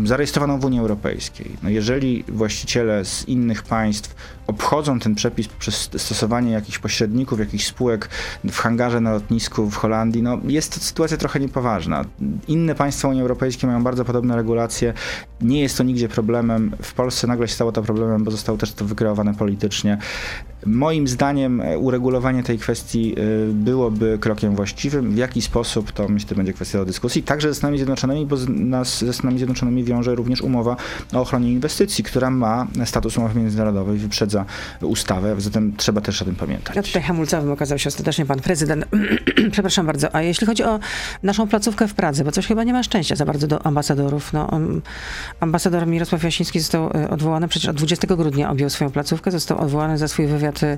[0.04, 1.52] zarejestrowaną w Unii Europejskiej.
[1.64, 4.16] No jeżeli właściciele z innych państw
[4.48, 8.10] obchodzą ten przepis poprzez stosowanie jakichś pośredników, jakichś spółek
[8.44, 12.06] w hangarze na lotnisku w Holandii, no jest to sytuacja trochę niepoważna.
[12.48, 14.94] Inne państwa Unii Europejskiej mają bardzo podobne regulacje.
[15.42, 16.72] Nie jest to nigdzie problemem.
[16.82, 19.98] W Polsce nagle się stało to problemem, bo zostało też to wykreowane politycznie.
[20.66, 25.12] Moim zdaniem uregulowanie tej kwestii y, byłoby krokiem właściwym.
[25.12, 27.24] W jaki sposób, to myślę, będzie kwestia do dyskusji.
[27.24, 30.76] Także ze Stanami Zjednoczonymi, bo nas ze Stanami Zjednoczonymi wiąże również umowa
[31.14, 34.46] o ochronie inwestycji, która ma status umowy międzynarodowej, wyprzedza
[34.82, 36.76] ustawę, zatem trzeba też o tym pamiętać.
[36.76, 38.86] Ja tutaj hamulcowym okazał się ostatecznie pan prezydent.
[39.52, 40.16] Przepraszam bardzo.
[40.16, 40.80] A jeśli chodzi o
[41.24, 44.34] naszą placówkę w Pradze, bo coś chyba nie ma szczęścia za bardzo do ambasadorów.
[44.34, 44.50] No,
[45.40, 49.98] ambasador Mirosław Jasiński został e, odwołany, przecież od 20 grudnia objął swoją placówkę, został odwołany
[49.98, 50.78] za swój wywiad e,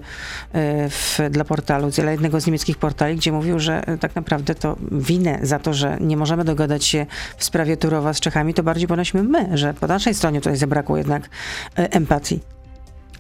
[0.90, 4.76] w, dla portalu, dla jednego z niemieckich portali, gdzie mówił, że e, tak naprawdę to
[4.92, 7.06] winę za to, że nie możemy dogadać się
[7.38, 10.98] w sprawie Turowa z Czechami, to bardziej ponosimy my, że po naszej stronie tutaj zabrakło
[10.98, 11.30] jednak
[11.76, 12.57] empatii.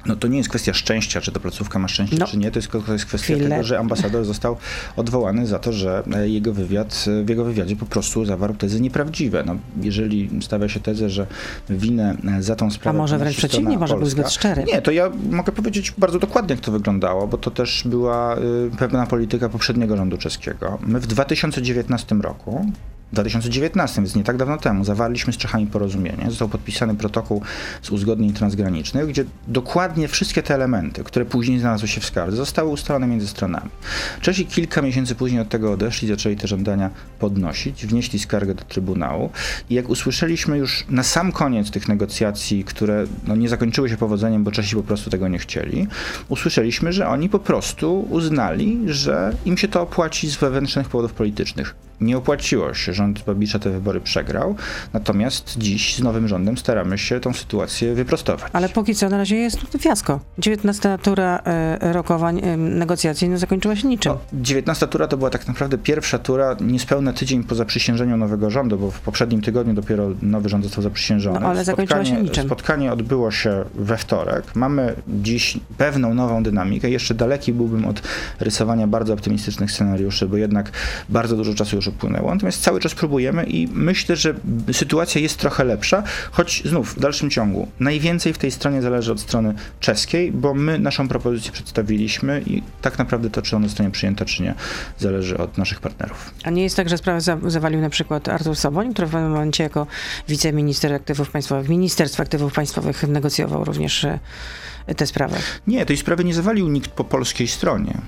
[0.07, 2.27] No to nie jest kwestia szczęścia, czy to placówka ma szczęście, no.
[2.27, 2.51] czy nie.
[2.51, 3.49] To jest, to jest kwestia Chwilę.
[3.49, 4.57] tego, że ambasador został
[4.95, 8.81] odwołany za to, że e, jego wywiad, e, w jego wywiadzie po prostu zawarł tezy
[8.81, 9.43] nieprawdziwe.
[9.45, 11.27] No, jeżeli stawia się tezę, że
[11.69, 12.97] winę e, za tą sprawę...
[12.97, 14.63] A może wręcz przeciwnie, może był zbyt szczery.
[14.63, 18.37] Nie, to ja mogę powiedzieć bardzo dokładnie, jak to wyglądało, bo to też była
[18.79, 20.77] pewna polityka poprzedniego rządu czeskiego.
[20.81, 22.71] My w 2019 roku
[23.11, 26.25] w 2019, więc nie tak dawno temu, zawarliśmy z Czechami porozumienie.
[26.27, 27.41] Został podpisany protokół
[27.81, 32.69] z uzgodnień transgranicznych, gdzie dokładnie wszystkie te elementy, które później znalazły się w skardze, zostały
[32.69, 33.69] ustalone między stronami.
[34.21, 36.89] Czesi kilka miesięcy później od tego odeszli, zaczęli te żądania
[37.19, 39.29] podnosić, wnieśli skargę do Trybunału
[39.69, 44.43] i jak usłyszeliśmy już na sam koniec tych negocjacji, które no, nie zakończyły się powodzeniem,
[44.43, 45.87] bo Czesi po prostu tego nie chcieli,
[46.29, 51.86] usłyszeliśmy, że oni po prostu uznali, że im się to opłaci z wewnętrznych powodów politycznych
[52.01, 52.93] nie opłaciło się.
[52.93, 54.55] Rząd Babisza te wybory przegrał,
[54.93, 58.51] natomiast dziś z nowym rządem staramy się tą sytuację wyprostować.
[58.53, 60.19] Ale póki co na razie jest fiasko.
[60.37, 64.11] 19 tura e, rokowań, e, negocjacji no, zakończyła się niczym.
[64.11, 68.77] No, 19 tura to była tak naprawdę pierwsza tura niespełna tydzień po zaprzysiężeniu nowego rządu,
[68.77, 71.39] bo w poprzednim tygodniu dopiero nowy rząd został zaprzysiężony.
[71.39, 72.45] No, ale zakończyła się niczym.
[72.45, 74.55] Spotkanie odbyło się we wtorek.
[74.55, 76.89] Mamy dziś pewną nową dynamikę.
[76.89, 78.01] Jeszcze daleki byłbym od
[78.39, 80.71] rysowania bardzo optymistycznych scenariuszy, bo jednak
[81.09, 82.33] bardzo dużo czasu już upłynęło.
[82.33, 84.33] Natomiast cały czas próbujemy i myślę, że
[84.71, 89.19] sytuacja jest trochę lepsza, choć znów w dalszym ciągu najwięcej w tej stronie zależy od
[89.19, 94.25] strony czeskiej, bo my naszą propozycję przedstawiliśmy i tak naprawdę to, czy ona zostanie przyjęta,
[94.25, 94.55] czy nie,
[94.99, 96.31] zależy od naszych partnerów.
[96.43, 99.63] A nie jest tak, że sprawę zawalił na przykład Artur Soboń, który w pewnym momencie
[99.63, 99.87] jako
[100.27, 104.19] wiceminister aktywów państwowych, Ministerstwa Aktywów Państwowych negocjował również e,
[104.95, 105.37] tę sprawę?
[105.67, 108.01] Nie, tej sprawy nie zawalił nikt po polskiej stronie.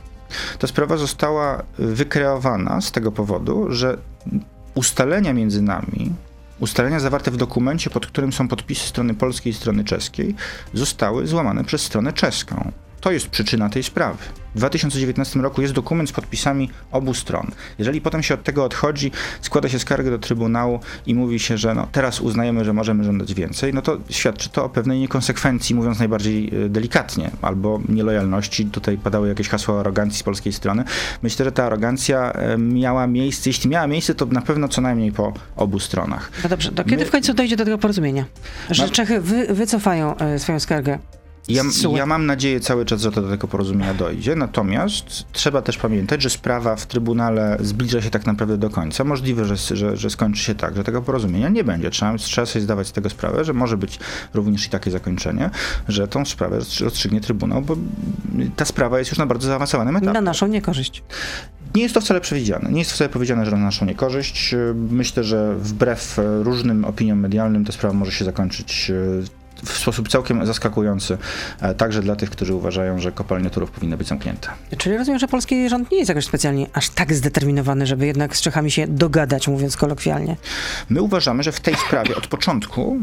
[0.59, 3.97] Ta sprawa została wykreowana z tego powodu, że
[4.75, 6.11] ustalenia między nami,
[6.59, 10.35] ustalenia zawarte w dokumencie, pod którym są podpisy strony polskiej i strony czeskiej,
[10.73, 12.71] zostały złamane przez stronę czeską.
[13.01, 14.17] To jest przyczyna tej sprawy.
[14.55, 17.51] W 2019 roku jest dokument z podpisami obu stron.
[17.79, 21.75] Jeżeli potem się od tego odchodzi, składa się skargę do Trybunału i mówi się, że
[21.75, 25.99] no, teraz uznajemy, że możemy żądać więcej, no to świadczy to o pewnej niekonsekwencji, mówiąc
[25.99, 28.65] najbardziej e, delikatnie, albo nielojalności.
[28.65, 30.83] Tutaj padały jakieś hasła arogancji z polskiej strony.
[31.21, 35.33] Myślę, że ta arogancja miała miejsce, jeśli miała miejsce, to na pewno co najmniej po
[35.55, 36.31] obu stronach.
[36.43, 37.05] No dobrze, to kiedy My...
[37.05, 38.25] w końcu dojdzie do tego porozumienia?
[38.69, 38.89] Że Ma...
[38.89, 40.99] Czechy wy, wycofają e, swoją skargę
[41.49, 41.63] Ja,
[41.95, 46.21] ja mam nadzieję cały czas, że to do tego porozumienia dojdzie, natomiast trzeba też pamiętać,
[46.21, 49.03] że sprawa w Trybunale zbliża się tak naprawdę do końca.
[49.03, 51.89] Możliwe, że, że, że skończy się tak, że tego porozumienia nie będzie.
[51.89, 53.99] Trzeba, trzeba sobie zdawać z tego sprawę, że może być
[54.33, 55.49] również i takie zakończenie,
[55.87, 57.77] że tą sprawę rozstrzy- rozstrzygnie Trybunał, bo
[58.55, 60.13] ta sprawa jest już na bardzo zaawansowanym etapie.
[60.13, 61.03] Na naszą niekorzyść.
[61.75, 62.71] Nie jest to wcale przewidziane.
[62.71, 64.55] Nie jest to wcale powiedziane, że na naszą niekorzyść.
[64.75, 70.09] Myślę, że wbrew e, różnym opiniom medialnym ta sprawa może się zakończyć e, w sposób
[70.09, 71.17] całkiem zaskakujący,
[71.61, 74.49] e, także dla tych, którzy uważają, że kopalnie Turów powinny być zamknięte.
[74.77, 78.41] Czyli rozumiem, że polski rząd nie jest jakoś specjalnie aż tak zdeterminowany, żeby jednak z
[78.41, 80.35] Czechami się dogadać, mówiąc kolokwialnie.
[80.89, 82.97] My uważamy, że w tej sprawie od początku,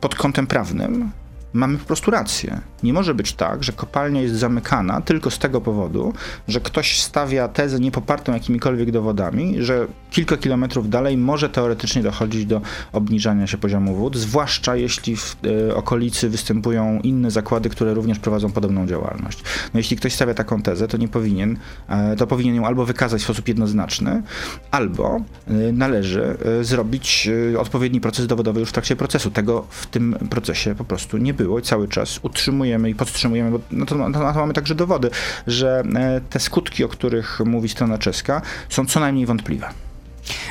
[0.00, 1.10] pod kątem prawnym,
[1.52, 2.60] mamy po prostu rację.
[2.82, 6.12] Nie może być tak, że kopalnia jest zamykana tylko z tego powodu,
[6.48, 12.60] że ktoś stawia tezę niepopartą jakimikolwiek dowodami, że kilka kilometrów dalej może teoretycznie dochodzić do
[12.92, 15.36] obniżania się poziomu wód, zwłaszcza jeśli w
[15.68, 19.42] e, okolicy występują inne zakłady, które również prowadzą podobną działalność.
[19.74, 23.20] No jeśli ktoś stawia taką tezę, to nie powinien, e, to powinien ją albo wykazać
[23.20, 24.22] w sposób jednoznaczny,
[24.70, 29.30] albo e, należy zrobić odpowiedni proces dowodowy już w trakcie procesu.
[29.30, 33.60] Tego w tym procesie po prostu nie było i cały czas utrzymujemy i podtrzymujemy, bo
[33.70, 35.10] no to, na to mamy także dowody,
[35.46, 39.68] że e, te skutki, o których mówi strona czeska, są co najmniej wątpliwe.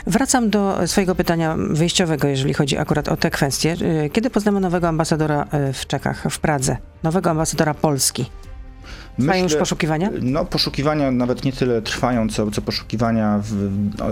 [0.08, 3.76] Wracam do swojego pytania wyjściowego, jeżeli chodzi akurat o te kwestie.
[4.06, 6.78] Y, Kiedy poznamy nowego ambasadora y, w Czechach, w Pradze?
[7.04, 8.26] Nowego ambasadora Polski?
[9.20, 10.10] Trwają już poszukiwania?
[10.22, 13.54] No, poszukiwania nawet nie tyle trwają, co, co poszukiwania w,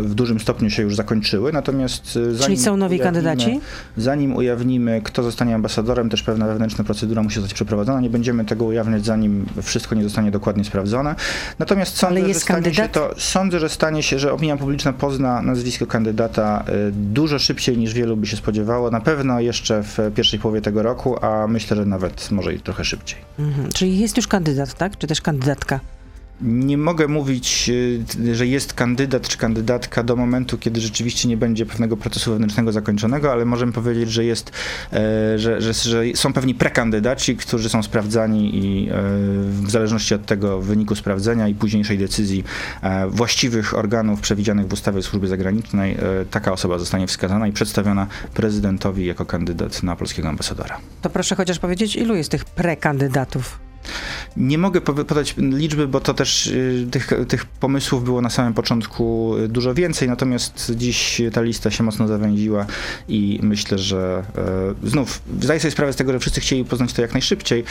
[0.02, 1.54] w dużym stopniu się już zakończyły.
[1.54, 3.60] Natomiast e, zanim Czyli są nowi ujawnimy- kandydaci?
[3.98, 8.02] Zanim ujawnimy, kto zostanie ambasadorem, też pewna wewnętrzna procedura musi zostać przeprowadzona.
[8.02, 11.16] Nie będziemy tego ujawniać, zanim wszystko nie zostanie dokładnie sprawdzone.
[11.60, 12.92] Natomiast sądzę, Ale że stanie się kandydat?
[12.92, 17.94] to, sądzę, że stanie się, że opinia publiczna pozna nazwisko kandydata e, dużo szybciej niż
[17.94, 18.92] wielu by się spodziewało.
[18.92, 22.86] Na pewno jeszcze w pierwszej połowie tego roku, a myślę, że nawet może i trochę
[22.86, 23.20] szybciej.
[23.40, 23.70] Mhm.
[23.72, 24.89] Czyli jest już kandydat, tak?
[24.98, 25.80] Czy też kandydatka?
[26.42, 27.70] Nie mogę mówić,
[28.20, 32.72] y, że jest kandydat czy kandydatka do momentu, kiedy rzeczywiście nie będzie pewnego procesu wewnętrznego
[32.72, 34.52] zakończonego, ale możemy powiedzieć, że jest,
[34.94, 38.94] e, że, że, że są pewni prekandydaci, którzy są sprawdzani i e,
[39.64, 42.44] w zależności od tego wyniku sprawdzenia i późniejszej decyzji
[42.82, 45.98] e, właściwych organów przewidzianych w ustawie o służbie zagranicznej,
[46.32, 50.78] taka osoba zostanie wskazana i przedstawiona prezydentowi jako kandydat na polskiego ambasadora.
[51.02, 53.69] To proszę chociaż powiedzieć, ilu jest tych prekandydatów?
[54.38, 59.36] Nie mogę podać liczby, bo to też y, tych, tych pomysłów było na samym początku
[59.38, 62.66] y, dużo więcej, natomiast dziś ta lista się mocno zawęziła
[63.08, 64.24] i myślę, że
[64.84, 67.64] y, znów zdaję sobie sprawę z tego, że wszyscy chcieli poznać to jak najszybciej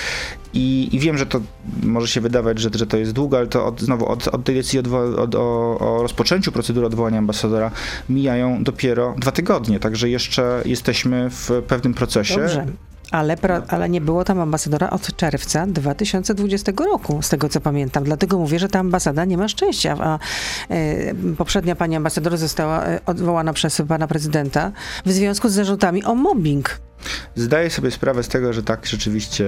[0.54, 1.40] i, i wiem, że to
[1.82, 4.54] może się wydawać, że, że to jest długo, ale to od, znowu od, od tej
[4.54, 7.70] decyzji odwo- od, o, o rozpoczęciu procedury odwołania ambasadora
[8.08, 12.36] mijają dopiero dwa tygodnie, także jeszcze jesteśmy w pewnym procesie.
[12.36, 12.66] Dobrze.
[13.10, 18.04] Ale, pra, ale nie było tam ambasadora od czerwca 2020 roku, z tego co pamiętam.
[18.04, 19.96] Dlatego mówię, że ta ambasada nie ma szczęścia.
[20.00, 20.18] A
[20.70, 24.72] e, poprzednia pani ambasador została e, odwołana przez pana prezydenta
[25.06, 26.87] w związku z zarzutami o mobbing.
[27.36, 29.44] Zdaję sobie sprawę z tego, że tak rzeczywiście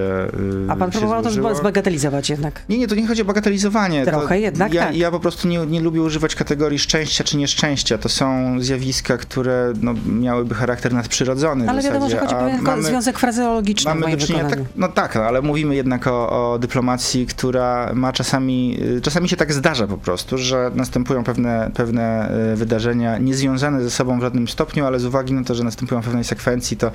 [0.67, 1.49] y, A pan próbował to złożyło.
[1.49, 2.61] zba- zbagatelizować jednak.
[2.69, 4.05] Nie, nie, to nie chodzi o bagatelizowanie.
[4.05, 4.95] Trochę to jednak ja, tak.
[4.95, 7.97] ja po prostu nie, nie lubię używać kategorii szczęścia czy nieszczęścia.
[7.97, 11.65] To są zjawiska, które no, miałyby charakter nadprzyrodzony.
[11.65, 14.59] w Ale wiadomo, że chodzi o pewien mamy- związek frazeologiczny w Mamy do czynienia, tak,
[14.75, 19.35] no tak, no, ale mówimy jednak o, o dyplomacji, która ma czasami, y, czasami się
[19.37, 24.47] tak zdarza po prostu, że następują pewne, pewne y, wydarzenia niezwiązane ze sobą w żadnym
[24.47, 26.91] stopniu, ale z uwagi na to, że następują pewnej sekwencji, to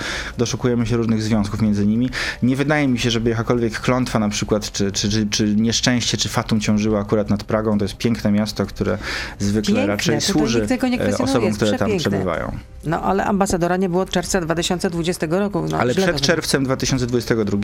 [0.56, 2.10] doszukujemy się różnych związków między nimi.
[2.42, 6.28] Nie wydaje mi się, żeby jakakolwiek klątwa na przykład, czy, czy, czy, czy nieszczęście, czy
[6.28, 7.78] fatum ciążyło akurat nad Pragą.
[7.78, 8.98] To jest piękne miasto, które
[9.38, 10.66] zwykle Piękne, raczej służy
[11.00, 12.52] e, osobom, które tam przebywają.
[12.84, 15.66] No ale ambasadora nie było od czerwca 2020 roku.
[15.70, 17.58] No, Ale przed czerwcem 2022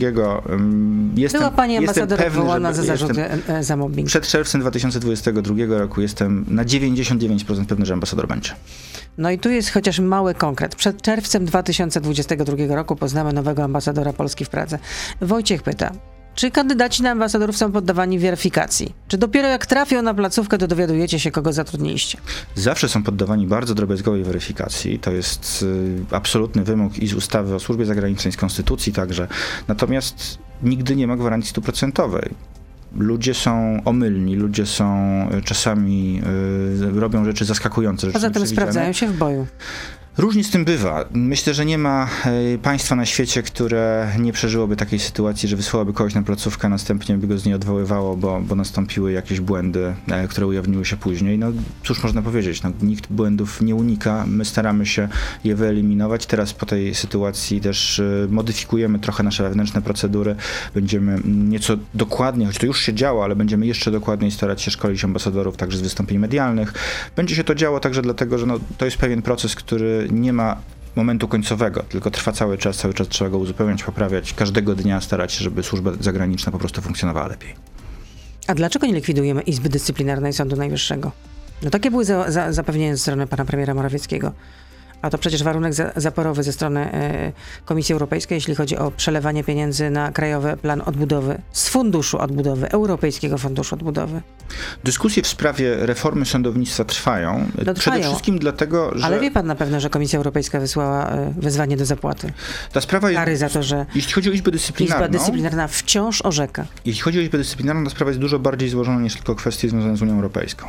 [0.49, 4.07] um, jestem, Była pani jestem ambasador pewny, za jestem- zarzuty e, za mobbing.
[4.07, 8.55] Przed czerwcem 2022 roku jestem na 99% pewny, że ambasador będzie.
[9.17, 10.75] No i tu jest chociaż mały konkret.
[10.75, 14.79] Przed czerwcem 2022 roku poznamy nowego ambasadora Polski w Pradze.
[15.21, 15.91] Wojciech pyta,
[16.35, 18.93] czy kandydaci na ambasadorów są poddawani weryfikacji?
[19.07, 22.17] Czy dopiero jak trafią na placówkę, to dowiadujecie się, kogo zatrudniliście?
[22.55, 24.99] Zawsze są poddawani bardzo drobiazgowej weryfikacji.
[24.99, 25.63] To jest
[26.11, 29.27] y, absolutny wymóg i z ustawy o służbie zagranicznej, z konstytucji także.
[29.67, 32.29] Natomiast nigdy nie ma gwarancji stuprocentowej.
[32.97, 36.21] Ludzie są omylni, ludzie są y, czasami
[36.95, 38.11] y, robią rzeczy zaskakujące.
[38.11, 39.47] Poza tym sprawdzają się w boju.
[40.17, 41.05] Różnie z tym bywa.
[41.13, 45.93] Myślę, że nie ma e, państwa na świecie, które nie przeżyłoby takiej sytuacji, że wysłałoby
[45.93, 49.93] kogoś na placówkę, a następnie by go z niej odwoływało, bo, bo nastąpiły jakieś błędy,
[50.07, 51.39] e, które ujawniły się później.
[51.39, 51.51] No
[51.83, 55.07] cóż można powiedzieć, no, nikt błędów nie unika, my staramy się
[55.43, 56.25] je wyeliminować.
[56.25, 60.35] Teraz po tej sytuacji też e, modyfikujemy trochę nasze wewnętrzne procedury,
[60.73, 65.03] będziemy nieco dokładnie, choć to już się działo, ale będziemy jeszcze dokładniej starać się szkolić
[65.03, 66.73] ambasadorów także z wystąpień medialnych.
[67.15, 70.57] Będzie się to działo także dlatego, że no, to jest pewien proces, który nie ma
[70.95, 75.33] momentu końcowego, tylko trwa cały czas, cały czas trzeba go uzupełniać, poprawiać, każdego dnia starać
[75.33, 77.55] się, żeby służba zagraniczna po prostu funkcjonowała lepiej.
[78.47, 81.11] A dlaczego nie likwidujemy Izby Dyscyplinarnej Sądu Najwyższego?
[81.63, 84.31] No takie były za, za, zapewnienia ze strony pana premiera Morawieckiego.
[85.03, 87.31] A to przecież warunek za, zaporowy ze strony e,
[87.65, 93.37] Komisji Europejskiej, jeśli chodzi o przelewanie pieniędzy na Krajowy Plan Odbudowy z Funduszu Odbudowy, Europejskiego
[93.37, 94.21] Funduszu Odbudowy.
[94.83, 97.49] Dyskusje w sprawie reformy sądownictwa trwają.
[97.65, 99.05] No, Przede wszystkim dlatego, że...
[99.05, 102.33] Ale wie pan na pewno, że Komisja Europejska wysłała e, wezwanie do zapłaty.
[102.71, 103.19] Ta sprawa jest...
[103.19, 105.05] Kary za to, że Jeśli chodzi o Izbę Dyscyplinarną...
[105.05, 106.65] Izba Dyscyplinarna wciąż orzeka.
[106.85, 109.97] Jeśli chodzi o Izbę Dyscyplinarną, ta sprawa jest dużo bardziej złożona niż tylko kwestie związane
[109.97, 110.67] z Unią Europejską.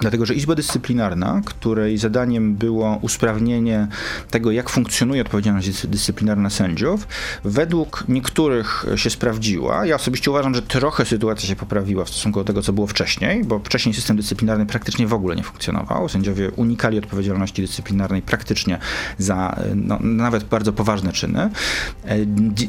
[0.00, 3.88] Dlatego, że Izba Dyscyplinarna, której zadaniem było usprawnienie
[4.30, 7.08] tego, jak funkcjonuje odpowiedzialność dyscyplinarna sędziów,
[7.44, 9.86] według niektórych się sprawdziła.
[9.86, 13.44] Ja osobiście uważam, że trochę sytuacja się poprawiła w stosunku do tego, co było wcześniej,
[13.44, 16.08] bo wcześniej system dyscyplinarny praktycznie w ogóle nie funkcjonował.
[16.08, 18.78] Sędziowie unikali odpowiedzialności dyscyplinarnej praktycznie
[19.18, 21.50] za no, nawet bardzo poważne czyny.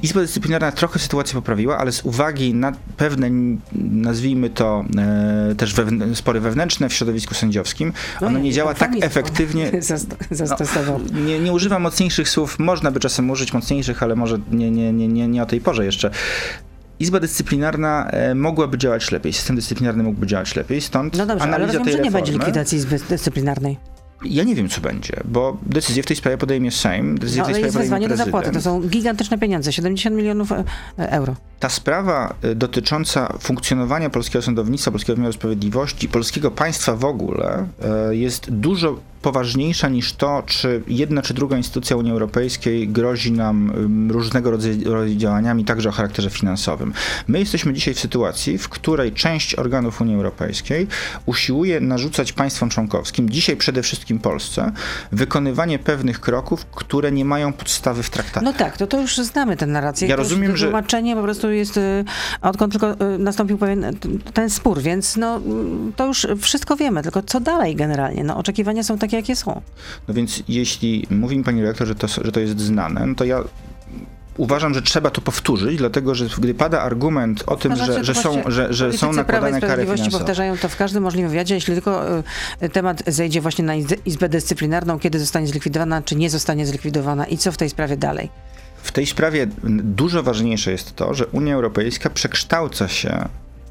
[0.02, 3.30] Izba Dyscyplinarna trochę sytuację poprawiła, ale z uwagi na pewne,
[3.76, 8.92] nazwijmy to, e, też wewn spory wewnętrzne w środowisku sędziowskim, no ono nie działa tak
[9.02, 9.72] efektywnie.
[10.32, 11.00] Zastosował.
[11.14, 14.94] No, nie, nie używam mocniejszych słów, można by czasem użyć mocniejszych, ale może nie, nie,
[14.94, 16.12] nie, nie, nie o tej porze jeszcze.
[17.00, 21.56] Izba dyscyplinarna e, mogłaby działać lepiej, system dyscyplinarny mógłby działać lepiej, stąd No dobrze, analiza
[21.56, 23.78] ale rozumiem, tej że nie reformy, będzie likwidacji Izby Dyscyplinarnej.
[24.26, 27.48] Ja nie wiem, co będzie, bo decyzję w tej sprawie podejmie Sejm, decyzję no, w
[27.48, 30.64] tej ale jest sprawie wezwanie do zapłaty, to są gigantyczne pieniądze, 70 milionów e,
[30.98, 31.36] euro.
[31.62, 37.68] Ta sprawa e, dotycząca funkcjonowania polskiego sądownictwa, polskiego wymiaru sprawiedliwości, polskiego państwa w ogóle
[38.12, 43.72] jest dużo poważniejsza niż to, czy jedna czy druga instytucja Unii Europejskiej grozi nam
[44.12, 46.94] różnego rodzaju działaniami, także o charakterze finansowym.
[47.28, 50.88] My jesteśmy dzisiaj w sytuacji, w której część organów Unii Europejskiej
[51.26, 54.72] usiłuje narzucać państwom członkowskim, dzisiaj przede wszystkim Polsce,
[55.12, 58.44] wykonywanie pewnych kroków, które nie mają podstawy w traktatach.
[58.44, 60.08] No tak, to, to już znamy tę narrację.
[60.08, 60.66] Ja to rozumiem, że...
[60.66, 62.06] Tłumaczenie po prostu jest, y,
[62.42, 63.86] odkąd tylko y, nastąpił pewien
[64.34, 65.42] ten spór, więc no,
[65.96, 68.24] to już wszystko wiemy, tylko co dalej generalnie?
[68.24, 69.62] No, oczekiwania są takie, jakie są.
[70.08, 73.26] No więc jeśli mówi mi pani rektor, że to, że to jest znane, no to
[73.26, 73.44] ja
[74.38, 78.42] uważam, że trzeba to powtórzyć, dlatego że gdy pada argument o tym, że, że, są,
[78.48, 80.12] że, że są nakładane kary finansowe.
[80.12, 82.20] powtarzają to w każdym możliwym wywiadzie, jeśli tylko
[82.62, 83.74] y, temat zejdzie właśnie na
[84.06, 88.30] Izbę Dyscyplinarną, kiedy zostanie zlikwidowana, czy nie zostanie zlikwidowana i co w tej sprawie dalej.
[88.84, 89.48] W tej sprawie
[89.84, 93.28] dużo ważniejsze jest to, że Unia Europejska przekształca się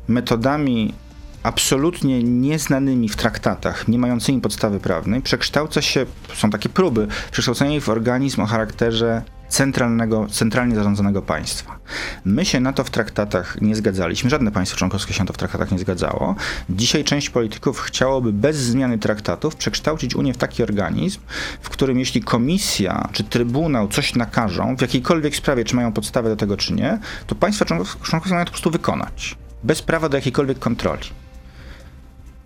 [0.09, 0.95] metodami
[1.43, 7.89] absolutnie nieznanymi w traktatach, nie mającymi podstawy prawnej, przekształca się, są takie próby, przekształcenia w
[7.89, 11.79] organizm o charakterze centralnego, centralnie zarządzanego państwa.
[12.25, 15.37] My się na to w traktatach nie zgadzaliśmy, żadne państwo członkowskie się na to w
[15.37, 16.35] traktatach nie zgadzało.
[16.71, 21.21] Dzisiaj część polityków chciałoby bez zmiany traktatów przekształcić Unię w taki organizm,
[21.61, 26.37] w którym jeśli komisja czy trybunał coś nakażą, w jakiejkolwiek sprawie, czy mają podstawę do
[26.37, 29.37] tego, czy nie, to państwa członkowskie mają to po prostu wykonać.
[29.65, 31.05] Bez prawa do jakiejkolwiek kontroli.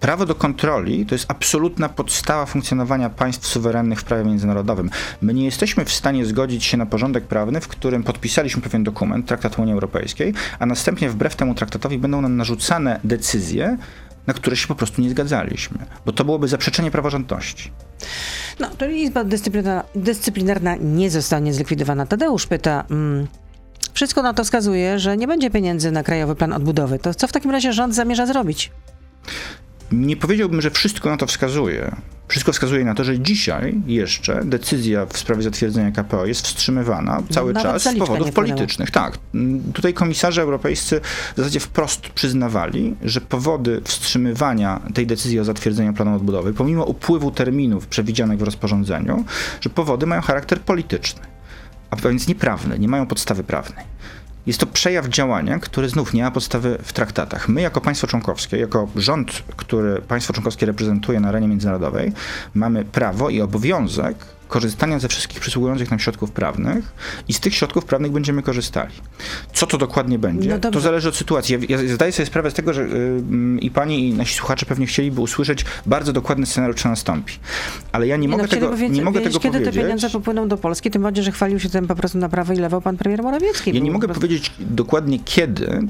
[0.00, 4.90] Prawo do kontroli to jest absolutna podstawa funkcjonowania państw suwerennych w prawie międzynarodowym.
[5.22, 9.26] My nie jesteśmy w stanie zgodzić się na porządek prawny, w którym podpisaliśmy pewien dokument,
[9.26, 13.76] traktat Unii Europejskiej, a następnie wbrew temu traktatowi będą nam narzucane decyzje,
[14.26, 17.70] na które się po prostu nie zgadzaliśmy, bo to byłoby zaprzeczenie praworządności.
[18.60, 22.06] No, czyli Izba Dyscyplinarna, dyscyplinarna nie zostanie zlikwidowana.
[22.06, 22.84] Tadeusz pyta...
[22.90, 23.26] Mm,
[23.94, 26.98] wszystko na to wskazuje, że nie będzie pieniędzy na Krajowy Plan Odbudowy.
[26.98, 28.70] To co w takim razie rząd zamierza zrobić?
[29.92, 31.96] Nie powiedziałbym, że wszystko na to wskazuje.
[32.28, 37.52] Wszystko wskazuje na to, że dzisiaj jeszcze decyzja w sprawie zatwierdzenia KPO jest wstrzymywana cały
[37.52, 38.90] Nawet czas z powodów politycznych.
[38.90, 39.18] Tak.
[39.74, 41.00] Tutaj komisarze europejscy
[41.34, 47.30] w zasadzie wprost przyznawali, że powody wstrzymywania tej decyzji o zatwierdzeniu planu odbudowy, pomimo upływu
[47.30, 49.24] terminów przewidzianych w rozporządzeniu,
[49.60, 51.22] że powody mają charakter polityczny,
[51.90, 53.84] a więc nieprawny, nie mają podstawy prawnej.
[54.46, 57.48] Jest to przejaw działania, który znów nie ma podstawy w traktatach.
[57.48, 62.12] My, jako państwo członkowskie, jako rząd, który państwo członkowskie reprezentuje na arenie międzynarodowej,
[62.54, 66.92] mamy prawo i obowiązek korzystania ze wszystkich przysługujących nam środków prawnych
[67.28, 68.92] i z tych środków prawnych będziemy korzystali.
[69.52, 71.58] Co to dokładnie będzie, No to zależy od sytuacji.
[71.68, 74.66] Ja, ja zdaję sobie sprawę z tego, że y, mm, i pani, i nasi słuchacze
[74.66, 77.34] pewnie chcieliby usłyszeć bardzo dokładny scenariusz, co nastąpi.
[77.92, 79.74] Ale ja nie, mogę no, tego, chcieliby nie mogę wiedzieć, tego kiedy powiedzieć.
[79.74, 82.52] te pieniądze popłyną do Polski, tym bardziej, że chwalił się tym po prostu na prawo
[82.52, 83.74] i lewo pan premier Morawiecki.
[83.74, 85.88] Ja nie mogę prostu- powiedzieć dokładnie kiedy,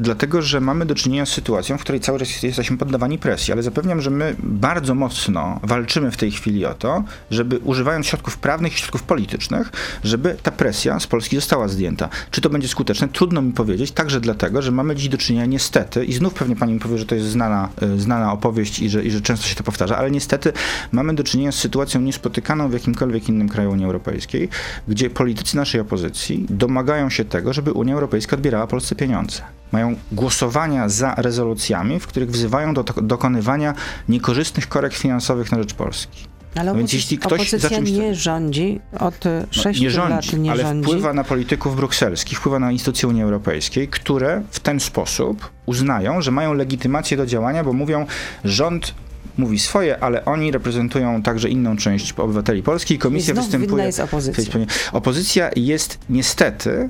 [0.00, 3.62] dlatego że mamy do czynienia z sytuacją, w której cały czas jesteśmy poddawani presji, ale
[3.62, 8.74] zapewniam, że my bardzo mocno walczymy w tej chwili o to, żeby używając środków prawnych
[8.74, 9.72] i środków politycznych,
[10.04, 12.08] żeby ta presja z Polski została zdjęta.
[12.30, 13.08] Czy to będzie skuteczne?
[13.08, 16.72] Trudno mi powiedzieć, także dlatego, że mamy dziś do czynienia niestety, i znów pewnie pani
[16.72, 19.54] mi powie, że to jest znana, y, znana opowieść i że, i że często się
[19.54, 20.52] to powtarza, ale niestety
[20.92, 24.48] mamy do czynienia z sytuacją niespotykaną w jakimkolwiek innym kraju Unii Europejskiej,
[24.88, 29.42] gdzie politycy naszej opozycji domagają się tego, żeby Unia Europejska odbierała Polsce pieniądze.
[29.72, 33.74] Mają głosowania za rezolucjami, w których wzywają do dokonywania
[34.08, 36.24] niekorzystnych korekt finansowych na rzecz Polski.
[36.56, 40.30] Ale No więc jeśli ktoś za czymś- nie rządzi od e, No, sześciu nie rządzi,
[40.32, 40.84] lat nie ale rządzi.
[40.88, 46.30] wpływa na polityków brukselskich, wpływa na instytucje Unii Europejskiej, które w ten sposób uznają, że
[46.30, 48.06] mają legitymację do działania, bo mówią,
[48.44, 48.94] rząd
[49.38, 53.84] mówi swoje, ale oni reprezentują także inną część obywateli Polski i komisja I występuje.
[53.84, 54.60] jest opozycja.
[54.92, 56.88] Opozycja jest niestety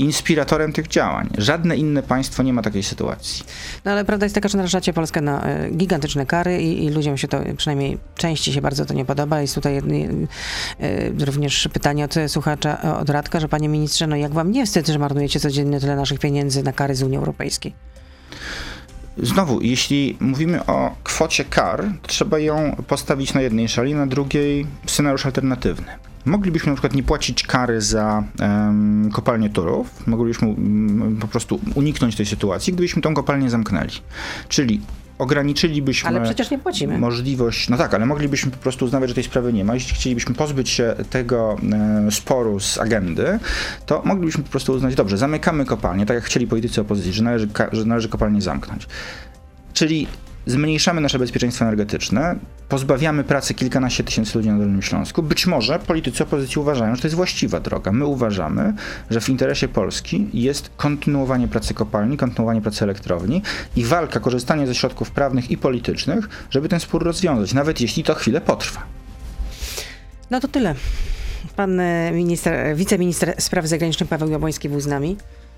[0.00, 1.28] inspiratorem tych działań.
[1.38, 3.44] Żadne inne państwo nie ma takiej sytuacji.
[3.84, 7.16] No ale prawda jest taka, że narażacie Polskę na e, gigantyczne kary i, i ludziom
[7.16, 9.40] się to, przynajmniej części się bardzo to nie podoba.
[9.40, 9.82] Jest tutaj e,
[11.24, 14.88] również pytanie od słuchacza, e, od Radka, że panie ministrze, no jak wam nie wstyd,
[14.88, 17.74] że marnujecie codziennie tyle naszych pieniędzy na kary z Unii Europejskiej?
[19.18, 25.26] Znowu, jeśli mówimy o kwocie kar, trzeba ją postawić na jednej szali, na drugiej scenariusz
[25.26, 26.09] alternatywny.
[26.24, 32.16] Moglibyśmy na przykład nie płacić kary za em, kopalnię torów, moglibyśmy mm, po prostu uniknąć
[32.16, 33.90] tej sytuacji, gdybyśmy tą kopalnię zamknęli.
[34.48, 34.80] Czyli
[35.18, 36.98] ograniczylibyśmy Ale przecież nie płacimy.
[36.98, 39.74] możliwość, no tak, ale moglibyśmy po prostu uznawać, że tej sprawy nie ma.
[39.74, 41.56] Jeśli chcielibyśmy pozbyć się tego
[42.06, 43.38] e, sporu z agendy,
[43.86, 47.48] to moglibyśmy po prostu uznać, dobrze, zamykamy kopalnię, tak jak chcieli politycy opozycji, że należy,
[47.72, 48.86] że należy kopalnię zamknąć.
[49.72, 50.06] Czyli
[50.50, 52.36] zmniejszamy nasze bezpieczeństwo energetyczne,
[52.68, 55.22] pozbawiamy pracy kilkanaście tysięcy ludzi na Dolnym Śląsku.
[55.22, 57.92] Być może politycy opozycji uważają, że to jest właściwa droga.
[57.92, 58.74] My uważamy,
[59.10, 63.42] że w interesie Polski jest kontynuowanie pracy kopalni, kontynuowanie pracy elektrowni
[63.76, 68.14] i walka, korzystanie ze środków prawnych i politycznych, żeby ten spór rozwiązać, nawet jeśli to
[68.14, 68.82] chwilę potrwa.
[70.30, 70.74] No to tyle.
[71.56, 71.80] Pan
[72.12, 75.16] minister, wiceminister spraw zagranicznych Paweł Jabłoński był z nami.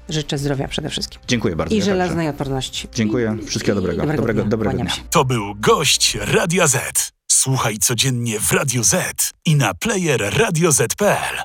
[0.08, 1.20] Życzę zdrowia przede wszystkim.
[1.28, 1.74] Dziękuję bardzo.
[1.74, 1.92] I ja także.
[1.98, 2.88] żelaznej odporności.
[2.94, 3.36] Dziękuję.
[3.46, 4.00] Wszystkiego dobrego.
[4.00, 4.50] Dobrego Dobrego, dnia.
[4.50, 4.90] dobrego dnia.
[5.10, 7.12] To był gość Radia Z.
[7.30, 11.42] Słuchaj codziennie w Radio Z i na player radioz.pl.